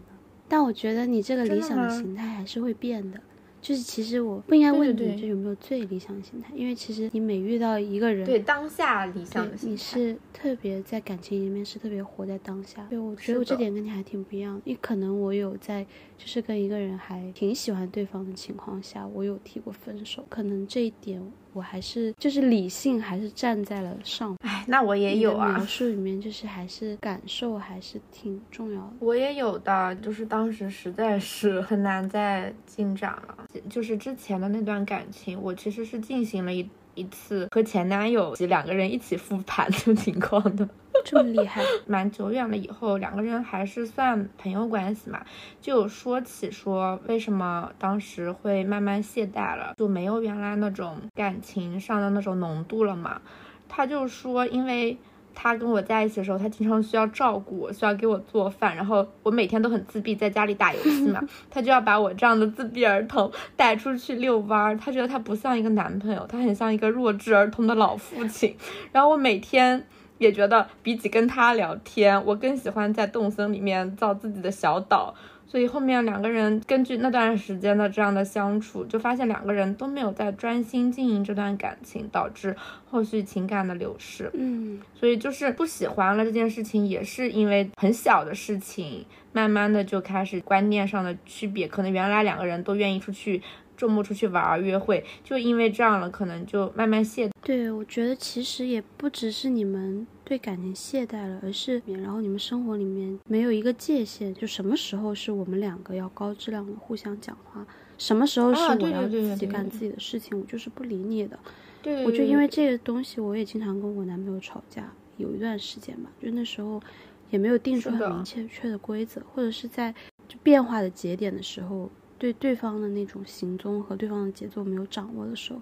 [0.47, 3.19] 但我觉得你这个理想的形态还是会变的。
[3.61, 12.85] 就是其实我不应该问你，就有没有最理想的心态，因为其实你每遇到一个人，对当下理想你是特别在感情里面是特别活在当下。
[12.89, 14.61] 对，我觉得我这点跟你还挺不一样的。
[14.65, 15.83] 因为可能我有在
[16.17, 20.25] 就是跟一个人还挺喜欢对方的情况下，我有提过分手。
[20.29, 21.21] 可能这一点
[21.53, 24.35] 我还是就是理性还是站在了上。
[24.59, 28.93] 哎，那我也有啊描，述里面就是还是感受还是挺重要的。
[28.99, 33.45] 我也有的，就是当时实在是很难再进展了。
[33.69, 40.67] 就是之前的那段感情，我其实是进行了一一次和前男友及两个人一起复盘的 情况的。
[41.05, 45.23] 这么厉害，蛮久远了以后，两个人还是算朋友关系嘛，
[45.61, 53.21] 就有说起说为什么当时会慢慢懈怠了，就没有原来那种感情上的那种浓度了嘛。
[53.69, 54.97] 他就说，因为
[55.33, 64.77] 他跟我在一起的时候，他经常需要照顾我，需要给我做饭，然后我每天都很自闭，在家里打游戏嘛， 他就要把我这样的自闭儿童带出去遛弯儿。
[64.77, 68.53] 他觉得他不像一个男朋友，他很像一个弱智儿童的老父亲。
[68.91, 69.85] 然后我每天。
[70.19, 75.15] 也觉得比起跟他聊天，我更喜欢在动森里面造自己的小岛。
[75.49, 82.55] 所以后面两个人根据那段时间的这样的相处，就发现两个人都没有在专心经营这段感情，导致
[82.87, 84.29] 后续情感的流失。
[84.35, 91.67] 嗯，所以就是不喜欢了这件事情，也是因为很小的事情，慢慢的就开始观念上的区别。
[91.67, 93.41] 可能原来两个人都愿意出去
[93.79, 97.31] 周末出去玩儿约会，就因为这样了，可能就慢慢懈。
[97.41, 107.65] 对，我觉得其实也不只是你们对感情懈怠了，而是然后你们生活里面没有一个界限，就什么时候是我们两个要高质量的互相讲话，
[107.97, 111.39] 什么时候是我要自己干自己的事情，我就是不理你的。
[111.81, 116.81] 对，我就因为这个东西，我也经常跟我男朋友吵架，有一段时间吧，就那时候
[117.29, 119.95] 也没有定出很明确确的规则，或者是在
[120.27, 121.89] 就变化的节点的时候，
[122.19, 125.59] 对对方的那种行踪和对方的节奏没有掌握的时候，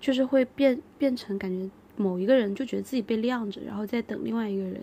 [0.00, 4.80] 就是会变变成感觉某一个人就觉得自己被晾着，然后再等另外一个人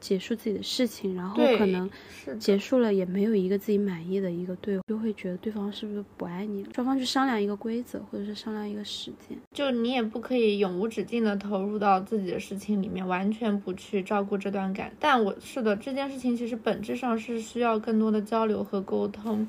[0.00, 9.38] 结束自己的事情，然后可能是结束了也没有一个自己满意的一个对，就会觉得对方是不是不爱你了，双方去商量一个规则，或者是商量一个时间。
[9.54, 14.92] 就你也不可以永无止境的投入到自己的事情里面，完全不去照顾这段感。
[14.98, 19.46] 但我是的，这件事情其实本质上是需要更多的交流和沟通，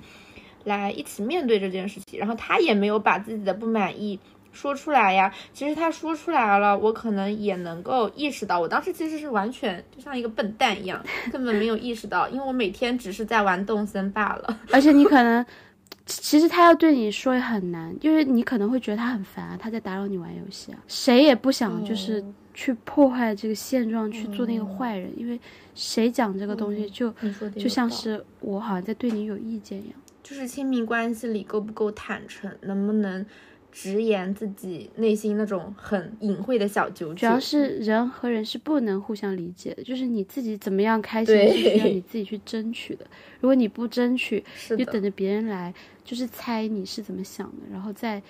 [0.64, 2.20] 来一起面对这件事情。
[2.20, 4.20] 然后他也没有把自己的不满意
[4.52, 5.34] 说出来呀。
[5.54, 8.60] 其实他说出来了，我可能也能够意识到。
[8.60, 14.60] 我当时其实是完全就像一个笨蛋一样，根本没有意识到，因为我每天只是在玩动森罢了。
[14.72, 15.46] 而且你可能，
[16.06, 20.78] 其其实他要对你说也很难，因为你可能会觉得他很烦啊，他在打扰你玩游戏啊。
[20.88, 25.40] 谁也不想就是嗯去破坏这个现状，去做那个坏人，因为
[25.74, 27.12] 谁讲这个东西就、
[27.58, 30.00] 就像是我好像在对你有意见一样。
[30.24, 33.26] 就是亲密关系里够不够坦诚，能不能
[33.72, 37.16] 直言自己内心那种很隐晦的小九九。
[37.16, 43.06] 主要是人和人是不能互相理解的，就是你自己怎么样开心是需要你自己去争取的。
[43.42, 48.22] 如果你不争取，就等着别人来，就是猜你是怎么想的，然后再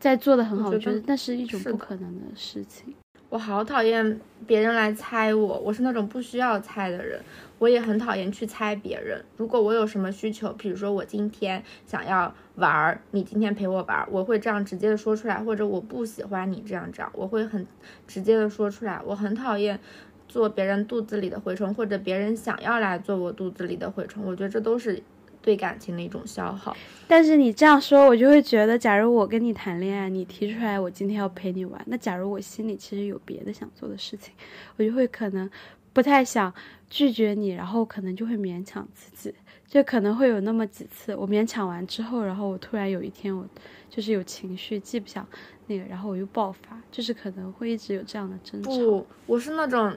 [0.00, 2.94] 再做的很好，我我觉得那是一种不可能的事情。
[3.32, 7.18] 我好讨厌别人来猜我，我是那种不需要猜的人。
[7.58, 9.24] 我也很讨厌去猜别人。
[9.38, 17.66] 如果我有什么需求，比如说我今天想要玩儿，你今天陪我玩儿，我会这样直接的说出来，或者我不喜欢你这样这样，我会很
[18.06, 19.00] 直接的说出来。
[19.02, 19.80] 我很讨厌
[20.28, 25.02] 做别人肚子里的蛔虫，或者别人想要来做我肚子里的蛔虫，我觉得这都是
[25.42, 26.74] 对感情的一种消耗。
[27.06, 34.32] 但是你这样说，我就会觉得，假如我跟你谈恋爱，你提出来我今天要陪你玩，那假如我心里其实有别的想做的事情，
[34.76, 35.50] 我就会可能
[35.92, 36.52] 不太想
[36.88, 39.34] 拒绝你，然后可能就会勉强自己，
[39.68, 43.46] 就可能会有那么几次，我勉强完之后，然后我突然有一天我
[43.94, 45.26] 就是有情绪，既不想
[45.66, 48.70] 那个，然后我又爆发，就是可能会一直有这样的争吵。
[48.70, 49.94] 不，我是那种，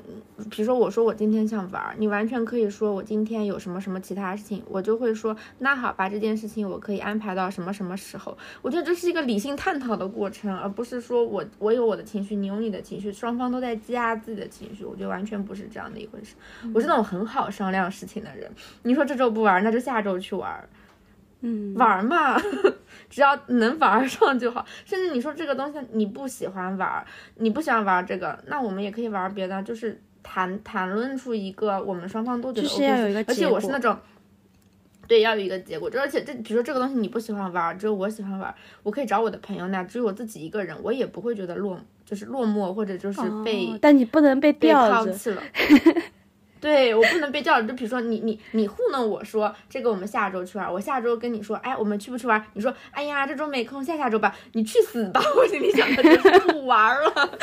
[0.52, 8.38] 比如说我说我今天想玩儿，你完全可以说我今天有什么什么其他事情，我就会说那好吧，这件事情我可以安排到什么什么时候。
[8.62, 14.84] 我觉得这是一个理性探讨的过程，而不是说我我有我的情绪，你有你的情绪，双方都在积压自己的情绪。
[14.84, 16.36] 我觉得完全不是这样的一回事。
[16.74, 18.52] 我是那种很好商量事情的人。
[18.84, 20.68] 你说这周不玩儿，那就下周去玩儿。
[21.46, 22.36] 嗯，玩儿嘛，
[23.10, 24.66] 只要能玩上就好。
[24.84, 27.06] 甚至你说这个东西你不喜欢玩，
[27.36, 33.96] 你不喜欢玩这个，那我们也可以玩别的，就是谈谈论出一个我们双方都觉得 OK 而且我是那种。
[35.08, 45.12] 对，要有一个结果，就而且这，比如说这个东西你不喜欢玩，只有我喜欢玩，我可以找我的朋友，那只有我自己一个人，我也不会觉得落，就是落寞或者就是被、哦，但你不能被被吊着。
[45.12, 45.44] 抛弃了。
[46.66, 52.44] 对我不能被叫，就比如说你你你糊弄我说这个我们下周去玩，我下周跟你说，哎，我们去不去玩？
[52.54, 54.36] 你说，哎呀，这周没空，下下周吧。
[54.54, 55.22] 你去死吧！
[55.38, 57.38] 我心里想的就是不玩了。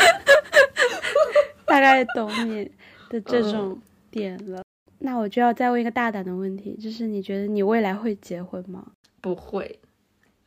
[1.64, 2.68] 大概懂你
[3.08, 4.64] 的这种点了。
[4.98, 8.84] 那我就要再问一个大胆的问题，就是你觉得你未来会结婚吗？
[9.20, 9.78] 不会，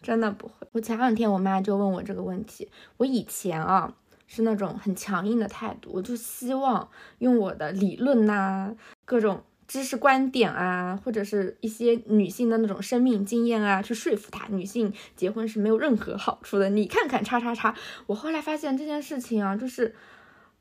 [0.01, 0.67] 真的不会。
[0.73, 3.93] 我前两天我妈就问我这个问题，我以前啊。
[4.27, 16.69] 是那种很强硬的态度，我就希望用我的理论呐，各种知识观点啊，或者是一些女性的那种生命经验啊，去说服她，女性结婚是没有任何好处的。
[16.69, 17.75] 你看看叉叉叉，
[18.07, 19.95] 我后来发现这件事情啊，就是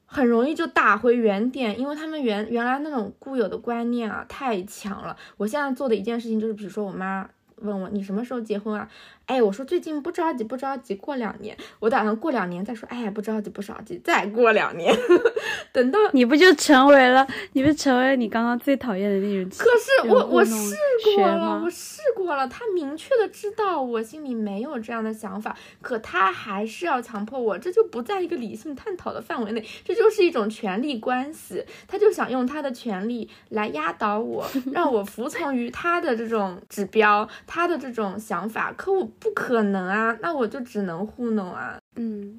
[0.06, 5.16] 很容易就打回原点，因为他们原原来那种固有的观念啊太强了。
[5.36, 8.88] 我现在做的一件事情就是，比如说我妈问我你什么时候结婚啊？
[9.26, 12.86] 哎，我说最近不着急，不着急，过两年，我打算过两年再说。
[12.90, 14.94] 哎，不着急，不着急，再过两年，
[15.72, 19.50] 等到你不就成为了，你不成为了你刚刚最讨厌的那种？
[19.56, 20.76] 可是我我试
[21.16, 39.08] 过了，我试过了，他明确的知道我心里没有这样的想法，可他还是要强迫我，这就不在一个理性探讨的范围内，这就是一种权力关系，他就想用他的权力来压倒我，让我服从于他的这种指标，他的这种想法，可我。
[39.18, 41.78] 不可能啊，那我就只能糊弄啊。
[41.96, 42.36] 嗯，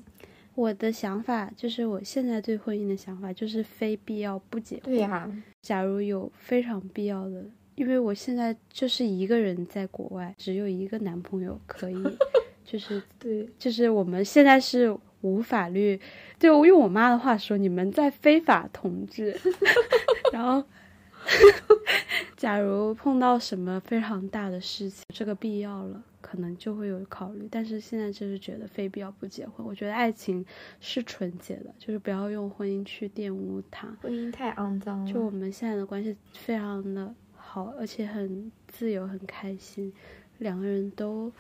[0.54, 4.84] 我的想法就是，我现在对婚姻的想法就是非必要不结婚。
[4.86, 5.30] 对呀，
[5.62, 7.44] 假如有非常必要的，
[7.76, 12.04] 因为我现在就是一个人在国外，只有一个男朋友可以，
[12.64, 16.00] 就是对，就是我们现在是无法律，
[16.38, 19.36] 对，我用我妈的话说，你们在非法同居。
[20.32, 20.64] 然后，
[22.36, 26.04] 假如碰到什么非常大的事情，这个必要了。
[26.26, 29.64] 可能就会有考虑，但是现在就是觉得非必要不结婚。
[29.64, 30.44] 我觉得爱情
[30.80, 33.96] 是纯洁的，就是不要用婚姻去玷污它。
[34.02, 35.14] 婚姻太肮脏了。
[35.14, 39.94] 就我们现在的关系非常的好，而且很自由、很开心，
[40.40, 41.32] 两个人都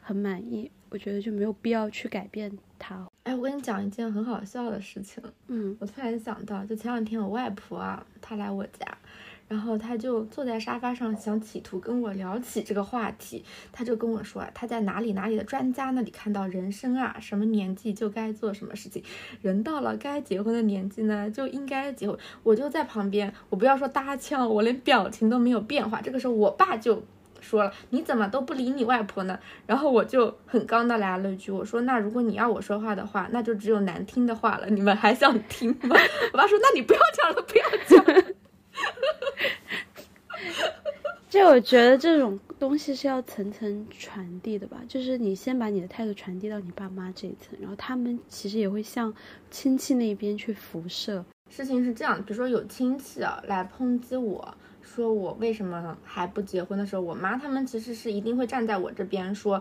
[0.00, 0.68] 很满意。
[0.90, 3.08] 我觉得就没有必要去改变它。
[3.22, 5.22] 哎，我跟你讲一件很好笑的事情。
[5.46, 8.98] 嗯，我突然想到，就前两天我外婆啊，她来我家。
[9.46, 13.44] 然后他就坐在沙发上，想企图跟我聊起这个话题。
[13.70, 19.02] 他就跟我说，他在哪里哪里的专家那里看到，人生啊，什么年纪就该做什么事情，
[19.42, 22.18] 人到了该结婚的年纪呢，就应该结婚。
[22.42, 26.00] 我就在旁边，我不要说搭腔，我连表情都没有变化。
[26.00, 27.02] 这个时候，我爸就
[27.40, 34.66] 说了：“你怎么都不理你外婆呢？”然后我就很刚的来了一句：“我说，那如果你要我说话的话，那就只有难听的话了。
[34.70, 35.94] 你们还想听吗？”
[36.32, 38.34] 我爸说：“那你不要讲了，不要讲。”
[41.28, 49.12] 就我觉得这种东西是要层层传递的吧，就是你先把你的态度传递到你爸妈这一层，然后他们其实也会向
[49.50, 51.24] 亲戚那边去辐射。
[51.50, 59.60] 事情是这样，比如说有亲戚啊来抨击我说我为什么还不结婚的时候，我妈他们其实是一定会站在我这边说，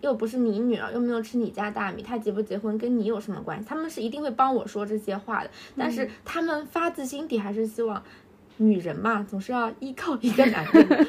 [0.00, 3.66] 又不是你女儿，又没有吃你家大米，她结不结婚跟你有什么关系？
[3.68, 8.02] 他们是一定会帮我说这些话的，但是他们发自心底还是希望。
[8.60, 10.86] 女人嘛，总是要依靠一个男人。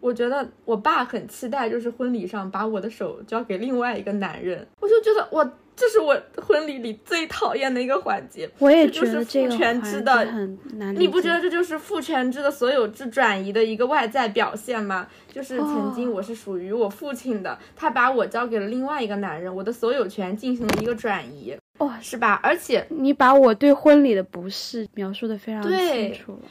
[0.00, 4.64] 我觉得我爸很期待，就是婚礼上把我的手交给另外一个男人。
[4.78, 8.48] 我就觉得我这是我婚礼里最讨厌的一个环节。
[8.60, 9.98] 我也觉得这个环节
[10.30, 10.94] 很难。
[10.94, 15.08] 你不觉得这就是父权制的所有制转移的一个外在表现吗？
[15.32, 21.56] 就是曾经我是属于我父亲的，他把我交给了另外一个男人，我的所有权进行了一个转移。
[21.78, 22.40] 哇，是吧？
[22.42, 26.48] 而且你把我对婚礼的不适描述的非常清楚了。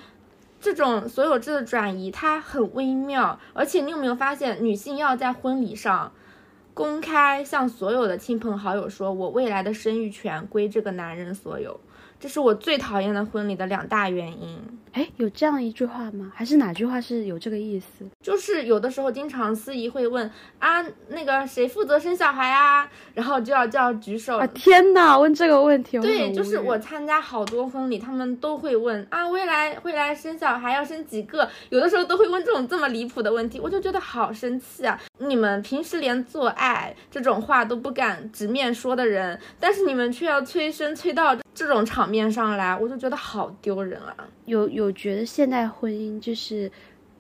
[0.62, 3.40] 这种所有制的转移，它很微妙。
[3.54, 6.12] 而且你有没有发现，女性要在婚礼上
[6.74, 11.80] 公开向所有的亲朋好友说，我未来的生育权归这个男人所有。
[12.20, 14.60] 这是我最讨厌的婚礼的两大原因。
[14.94, 16.32] 哎，有这样一句话吗？
[16.34, 18.06] 还是哪句话是有这个意思？
[18.22, 22.90] 就是有的时候，经常司仪会问啊，那个谁负责生小孩啊？
[23.14, 24.38] 然后就要就要举手。
[24.38, 31.50] 啊天哪，问这个问题，对，就是我参加好多婚礼，他们都会问啊，未来未来生小孩要生几个？
[31.70, 34.98] 有的时候都会问这种这么离谱的问题，我就觉得好生气啊！
[35.18, 44.28] 你们平时连做爱这种话都不敢直面说的人，但是你们却要催生催到这种场面上来，我就觉得好丢人啊！
[44.46, 46.70] 有有觉得现代婚姻就是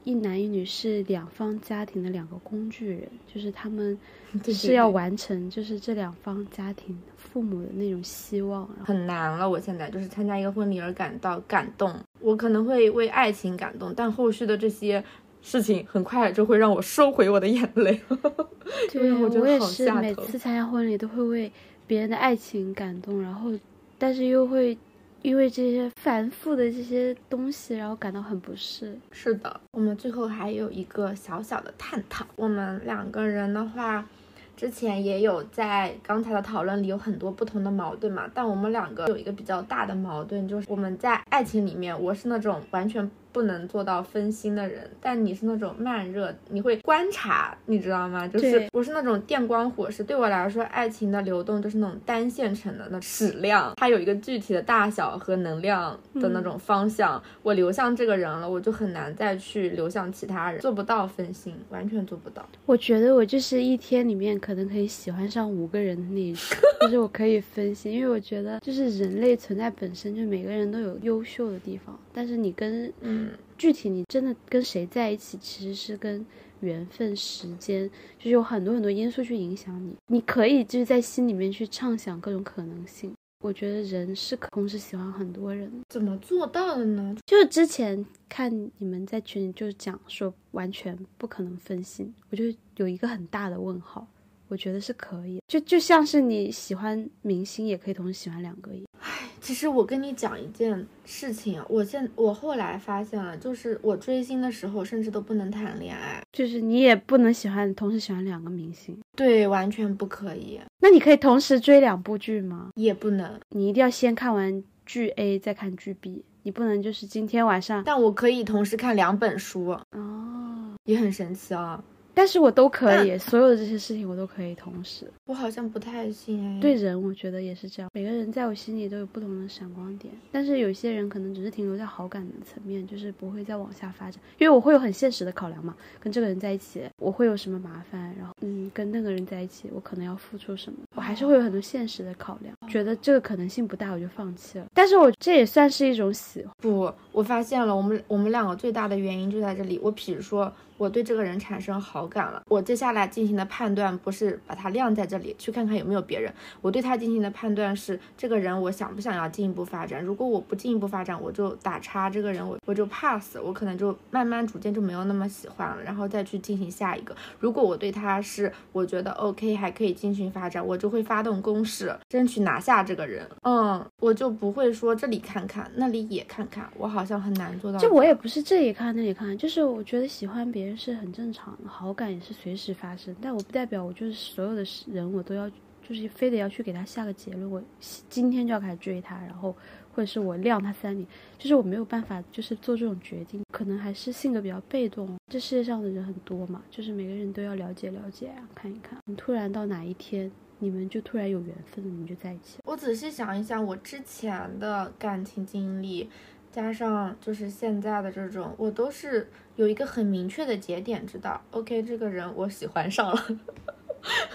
[0.04, 3.98] 一男一女是两方家庭的两个工具人，就是他们
[4.54, 9.50] 是要完成就是这两方家庭父母的那种希望，很难了。
[9.50, 15.04] 我现在就是参加一个婚礼而感到感动，我可能会为爱情感动，但后续的这些
[15.42, 18.00] 事情很快就会让我收回我的眼泪。
[18.92, 21.52] 对，我我也是每次参加婚礼都会为
[21.88, 23.52] 别人的爱情感动，然后
[23.98, 24.78] 但是又会。
[25.22, 28.96] 因为这些繁复的这些东西，然后感到很不适。
[29.10, 32.24] 是的，我们最后还有一个小小的探讨。
[32.36, 34.08] 我们两个人的话，
[34.56, 43.10] 之前也有在刚才的讨论里有很多不同的矛盾嘛，但我们两个有一个比较大的矛盾，就是我们在爱情里面，我是那种完全。
[43.36, 48.26] 不能做到分心的人，但你是那种慢热，你会观察，你知道吗？
[48.26, 57.22] 就是我是那种电光火石，对我来说，爱情的流动就是那种单线程的那矢量，它有一个具体的大小和能量的那种方向。
[57.44, 62.48] 我流向这个人了，我就很难再去流向其他人，做不到分心，完全做不到。
[62.66, 73.25] 我觉得我就是一天里面可能可以喜欢上五个人的那种，就是我可以分心，因为我觉得就是人类存在本身就每个人都有优秀的地方，但是你跟嗯。
[73.58, 76.26] 具体你真的跟谁在一起，其实是跟
[76.62, 79.94] 缘分、时间，就是有很多很多因素去影响你。
[80.08, 83.14] 你可以就是在心里面去畅想各种可能性。
[83.44, 87.16] 我觉得人是可同时喜欢很多人，怎么做到的呢？
[87.28, 92.46] 就是之前看你们在群里就是讲说完全不可能分心，我就
[92.78, 94.08] 有一个很大的问号。
[94.48, 98.86] 我觉得是可以，就就像是你喜欢明星，也可以同时喜欢两个一样。
[99.00, 110.60] 唉，其实我跟你讲一件事情，我现我后来发现了，就是我追星的时候，甚至都不能谈恋爱，就是你也不能喜欢同时喜欢两个明星，对，完全不可以。
[110.80, 112.70] 那你可以同时追两部剧吗？
[112.76, 117.84] 也不能，你一定要先看完剧 A 再看剧 B，你不能就是今天晚上。
[117.84, 121.84] 但我可以同时看两本书哦，也很神奇啊。
[122.16, 125.06] 但是我都可以，所有的这些事情我都可以同时。
[125.26, 126.60] 我好像不太信哎。
[126.62, 127.92] 对人，我觉得也是这样。
[127.94, 134.20] 每个人在我心里都有不同的闪光点，但是有些人可能只是停留在好感的层面，就是不会再往下发展。
[134.38, 138.16] 因为我会有很现实的考量嘛，跟这个人在一起，我会有什么麻烦？
[138.18, 140.80] 然后，嗯，跟那个人在一起，我可能要付出什么？
[140.96, 144.66] 我还是会有很多现实的考量，觉得这个可能性不大，我就放弃了。
[144.74, 146.54] 但是我这也算是一种喜欢。
[146.58, 149.80] 不，我发现了，我们我们两个最大的原因就在这里。
[149.84, 150.52] 我比如说。
[150.78, 160.04] 我对这个人产生好感了，我接下来进行的判断不是把他晾在这里去看看有没有别人，我对他进行的判断是这个人我想不想要进一步发展。
[160.04, 167.16] 如果我不进一步发展，我就打叉，这个人我我就 pass，我可能就慢慢逐渐就没有那么喜欢了，然后再去进行下一个。
[167.40, 173.26] 如果我对他是我觉得 OK 还可以进行发展，我就会发动攻势，争取拿下这个人。
[173.44, 177.80] 嗯，我就不会说这里看看，那里也看看，我好像很难做到。
[177.80, 180.76] 就我也不是这里看那里看，就是我觉得喜欢别人。
[180.76, 185.50] 是很正常的，好感也是随时发生，但我不代表我就是所有的人我都要，
[185.82, 187.64] 就是非得要去给他下个结论，我
[188.10, 189.56] 今天就要开始追他，然后
[189.94, 191.08] 或者是我晾他三年，
[191.40, 195.16] 就是我没有办法就是做这种决定，可能还是性格比较被动。
[195.32, 199.00] 这世界上的人很多嘛，就是每个人都要了解了解啊，看一看。
[199.06, 202.60] 你突然到哪一天，你们就突然有缘分，你们就在一起。
[202.66, 206.10] 我仔细想一想，我之前的感情经历。
[206.52, 213.40] 加上就是现在的这种，我都是有一个很明确的节点，知道，OK，这个人我喜欢上了，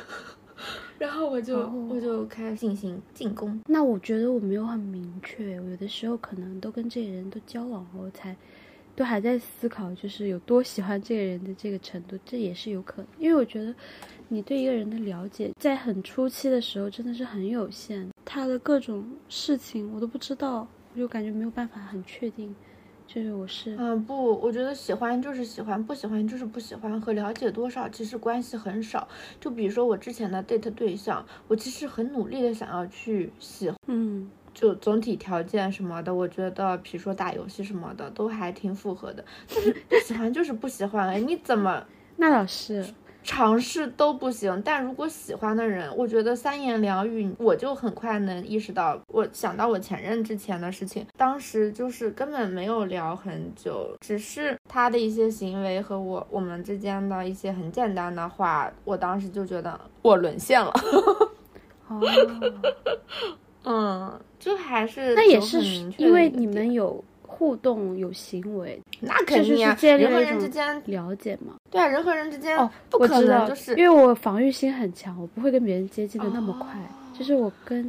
[0.98, 3.60] 然后我就我就开始进行进攻。
[3.66, 8.34] 那我觉得我没有很明确，我有的时候可能都跟这个人都交往后才，
[8.96, 13.06] 都还在思考，就是有多喜欢这个人的这个程度，这也是有可能。
[13.18, 13.74] 因为我觉得
[14.28, 20.66] 你对一个人的了解，在很初期的时候真的是很有限，他的各种事情我都不知道。
[20.92, 22.52] 我就感觉没有办法很确定，
[23.12, 29.08] 就是我是嗯不，我觉得喜欢就是喜欢，不喜欢就是不喜欢，和了解多少其实关系很少。
[29.40, 39.24] 就比如说我之前的 date 对象，我其实很努力的想要去喜，嗯，就总体条件什么的，我觉得比如说打游戏什么的都还挺符合的。
[39.52, 41.84] 但是不喜欢就是不喜欢，哎，你怎么？
[42.16, 42.86] 那倒是。
[43.22, 48.98] 尝试都不行，但如果喜欢的人，我觉得三言两语我就很快能意识到。
[49.08, 60.72] 我想到我前任之前的事情，当时就是根本没有聊很久，只是他的一些行为和我我们之间的一些很简单的话，我当时就觉得我沦陷了。
[61.88, 62.00] 哦，
[63.64, 65.60] 嗯，就还是那也是
[65.98, 67.04] 因为你们有。
[67.32, 71.54] 互动有行为，那肯定啊，人和人之间了解嘛。
[71.70, 76.68] 对啊，人和人之间哦，不可能就是因为我防御心很强，我不会跟别人接近的那么快。
[77.16, 77.88] 就是我跟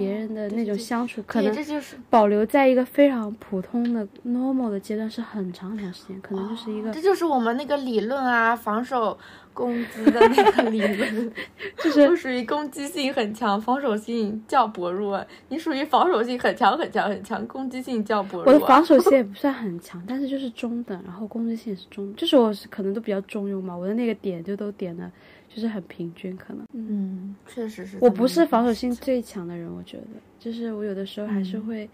[0.00, 6.90] 别人的那种相处，可能这就是保留在一个非常普通的 normal 的阶段，是很长很长时间，可能就是一个。
[6.90, 9.18] 这就是我们那个理论啊，防守。
[9.52, 11.32] 攻击的那个理论，
[11.82, 15.22] 就是我属于攻击性很强，防守性较薄弱。
[15.48, 18.46] 你属于防守性很强很强很强，攻击性较薄弱。
[18.46, 23.76] 我的防守性也不 算很强，但是就是中等，然后攻击性也是中，就是我是可能都比较中庸嘛。
[23.76, 25.10] 我的那个点就都点的，
[25.52, 26.64] 就是很平均，可能。
[26.72, 27.98] 嗯，确实是。
[28.00, 30.06] 我不是防守性最强的人，我觉得，
[30.38, 31.88] 就是我有的时候还是会。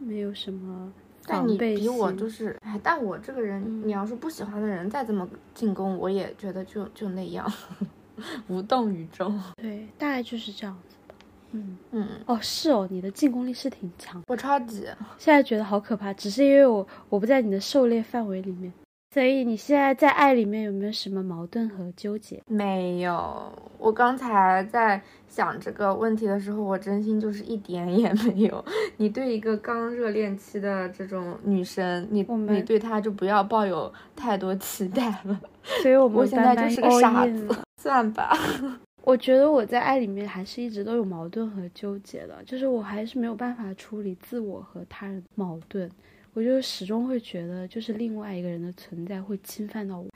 [0.00, 0.92] 没有什么
[1.26, 7.52] 但你比我就是，哎，但我这个人，嗯你要是不喜欢的人再怎么进攻，我也觉得就就那样，
[8.46, 9.42] 无动于衷。
[9.56, 11.14] 对，大概就是这样子吧。
[11.50, 14.86] 嗯，嗯，哦，是哦，你的进攻力是挺强，我超级
[15.18, 18.72] 现在觉得好可怕，只是因为我我不在你的狩猎范围里面，
[19.18, 22.40] 所以你现在在爱里面有没有什么矛盾和纠结？
[22.46, 23.52] 没有。
[23.76, 28.64] 我刚才在想这个问题的时候，我真心就是一点也没有。
[28.96, 35.40] 你对一个刚热恋期的这种女生，你我你对她就不要抱有太多期待了。
[35.82, 38.30] 所以我们我现在就是个傻子，算吧。
[39.02, 45.90] 我觉得我在爱里面还是一直都有矛盾和纠结的，就是我还是没有办法处理自我和他人的矛盾，
[46.38, 50.06] 我就始终会觉得，就是另外一个人的存在会侵犯到我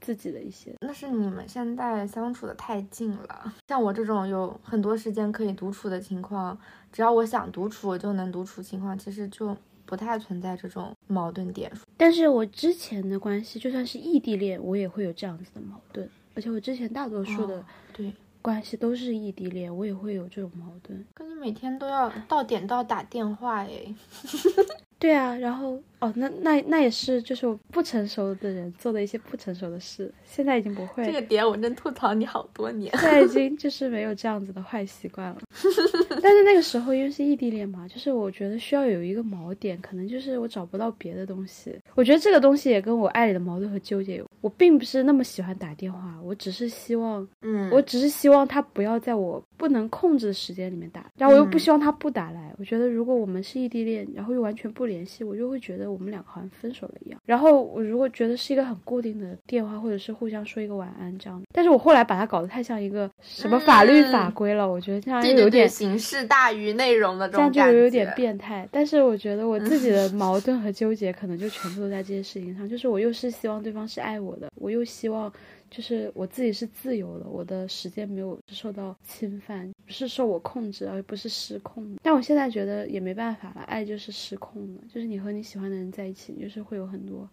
[0.00, 0.74] 自己的一些。
[0.80, 3.52] 那是你们现在相处的太近了。
[3.68, 6.58] 像我这种有很多时间可以独处的情况，
[6.90, 9.54] 只要我想独处，我就能独处情况，其实就
[9.84, 11.70] 不太存在这种矛盾点。
[11.98, 18.10] 但是我之前的关系，就算是异地恋，我也会有这样子的矛盾，而且我之前大多数的哦对，
[18.40, 21.04] 关系都是异地恋，我也会有这种矛盾。
[21.12, 23.94] 可你每天都要到点到打电话诶。
[24.98, 32.90] 对啊，然后哦，那那那也是，就是我不成熟的人做的一些不成熟的事，现在已经不会，这个点我真吐槽你好多年。
[32.98, 35.38] 现在已经就是没有这样子的坏习惯了。
[36.22, 41.74] 但是那个时候因为是异地恋嘛，就是我觉得需要有一个锚点，可能就是我找不到别的东西。
[41.94, 44.26] 我觉得这个东西也跟我爱里的矛盾和纠结有。
[44.42, 52.54] 我并不是那么喜欢打电话，我只是希望，嗯，我只是希望他不要在我不能控制的时间里面打，然后我又不嗯希望他不打来。
[52.58, 57.20] 我觉得如果我们是异地恋，然后又完全不联系，我就会觉得我们两个好像分手了一样。
[57.24, 68.68] 然后我如果觉得是一个很固定的电话，或者是互相说一个晚安这样，但是我后来把它搞得太像一个什么法律法规了，我觉得这样对对对，又有点形式大于内容的这这样种感觉，就有点变态。
[68.70, 75.32] 但是我觉得我自己的矛盾和纠结可能就全部都在这些事情上，就是我又是希望对方是爱我的，我又希望
[75.76, 82.00] 就是我自己是自由的，我的时间没有受到侵犯，不是受我控制，而不是失控的。
[82.02, 87.28] 但我现在觉得也没办法了，爱就是失控的，就是你和你喜欢的人在一起，就是会有很多。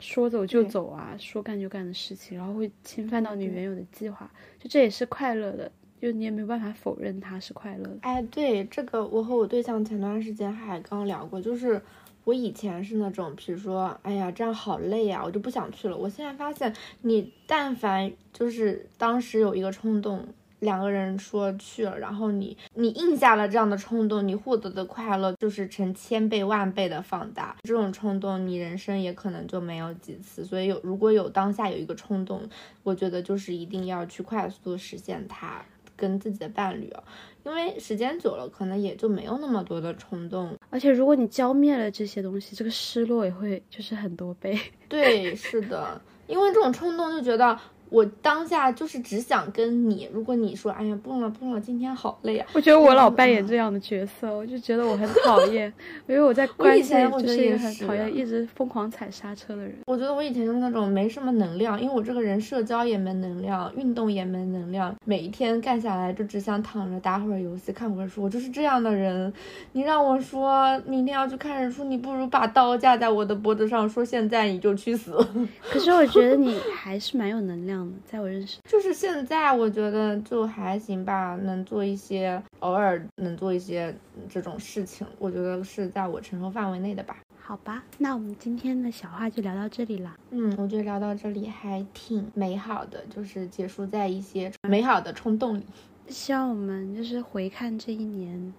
[0.00, 5.70] 说走就走啊，说干就干的事情，然后会侵犯到你原有的计划，就这也是快乐的，
[6.00, 7.98] 就你也没有办法否认它是快乐的。
[8.02, 11.80] 哎，对这个，我和我对象前段时间还刚聊过，就是
[12.24, 15.96] 我以前是那种，比如说，哎呀，这样好累呀，我就不想去了。
[15.96, 20.26] 我现在发现，你但凡就是当时有一个冲动，
[20.58, 27.56] 两个人说去了，然后你你应下了这样的冲动，你获得的快乐就是成千倍万倍的放大。
[27.62, 30.44] 这种冲动，你人生也可能就没有几次。
[30.44, 32.42] 所以有如果有当下有一个冲动，
[32.82, 35.62] 我觉得就是一定要去快速实现它。
[35.96, 37.02] 跟自己的伴侣啊，
[37.44, 40.54] 因为时间久了，可能也就没有那么多的冲动。
[40.70, 44.58] 而且如果你浇灭了这些东西，这个失落也会就是很多倍。
[44.88, 47.58] 对，是的，因为这种冲动就觉得
[47.88, 50.08] 我当下就是只想跟你。
[50.12, 55.72] 如果你说，哎呀，不了不了，今天好累啊，我觉得我老扮演这样的角色，我就觉得我很讨厌，
[56.08, 59.74] 因为我在关系里前我觉得就是一个也是很讨厌一直疯狂踩刹车的人。
[59.86, 69.32] 我觉得我以前就是那种没什么能量，因为我这个人社交也没能量，运动也没能量，每一天干下来就只想躺着打会儿游戏，看会儿书，我就是这样的人。
[69.72, 75.16] 你让我说明天要去看日出，你不如把刀架在我的脖子上，说现在你就去死。
[75.70, 78.58] 可是我觉得你还是蛮有能量的，在我认识。
[78.68, 83.94] 就是现在，我觉得就还行吧，能做一些偶尔能做一些
[84.28, 87.16] 这种事情，我觉得是在我承受范围内的吧。
[87.38, 90.16] 好吧，那我们今天的小话就聊到这里啦。
[90.30, 95.64] 嗯，我觉得聊到这里还挺美好的，就是结束在一些美好的冲动里。
[96.08, 98.52] 希望我们就是回看这一年，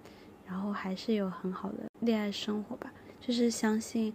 [0.46, 2.90] 然后还是有很好的恋爱生活吧。
[3.20, 4.14] 就是相信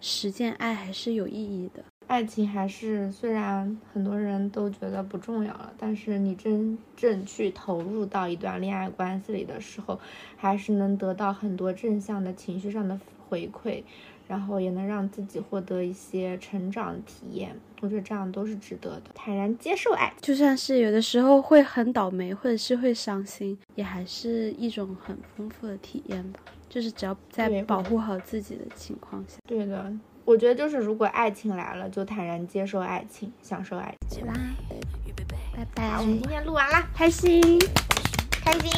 [0.00, 1.82] 实践爱还是有意义的。
[2.12, 9.98] 爱情还是虽然很多人都觉得不重要了，但是你真正去投入到一段恋爱关系里的时候，
[10.36, 13.82] 还是能得到很多正向的情绪上的回馈，
[14.28, 17.58] 然后也能让自己获得一些成长体验。
[17.80, 20.12] 我觉得这样都是值得的，坦然接受爱。
[20.20, 26.40] 就算是有的时候会很倒霉，或者是会伤心，也还是一种很丰富的体验吧。
[26.68, 29.38] 就是只要在保护好自己的情况下。
[29.46, 29.90] 对的，
[30.32, 34.26] 我觉得就是如果爱情来了，就坦然接受爱情，享受爱情。
[34.26, 34.32] 拜
[35.52, 37.58] 拜，拜好，拜我，们今天录完啦，开心。
[38.30, 38.70] 开心。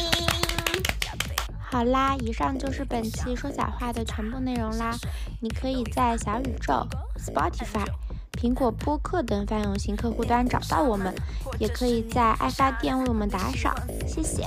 [1.57, 4.93] 好啦，以上就是本期说假话的全部内容啦。
[5.39, 6.85] 你可以在小宇宙、
[7.17, 7.87] Spotify、
[8.35, 11.13] 苹果播客等泛用型客户端找到我们，
[11.57, 13.73] 也可以在爱发电为我们打赏，
[14.05, 14.45] 谢谢。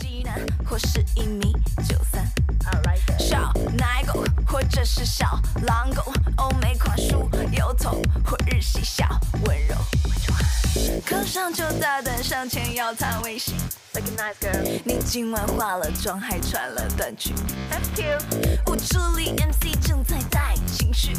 [0.64, 1.52] 或是一米
[1.88, 2.24] 九三，
[3.18, 9.08] 小奶狗或者是小狼狗，欧美款梳油头或日系小
[9.46, 9.74] 温柔。
[11.04, 13.54] 课上就大胆上前要他微信。
[14.84, 17.34] 你今晚化了妆还穿了短裙。
[18.66, 21.16] 舞池里 MC 正在带情绪，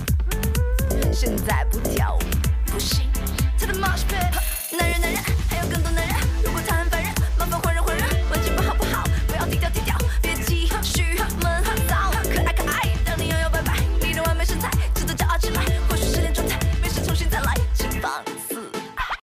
[1.11, 2.19] 现在不跳舞
[2.69, 3.09] 不行。
[3.59, 5.38] 他的毛是 paper 男人男人。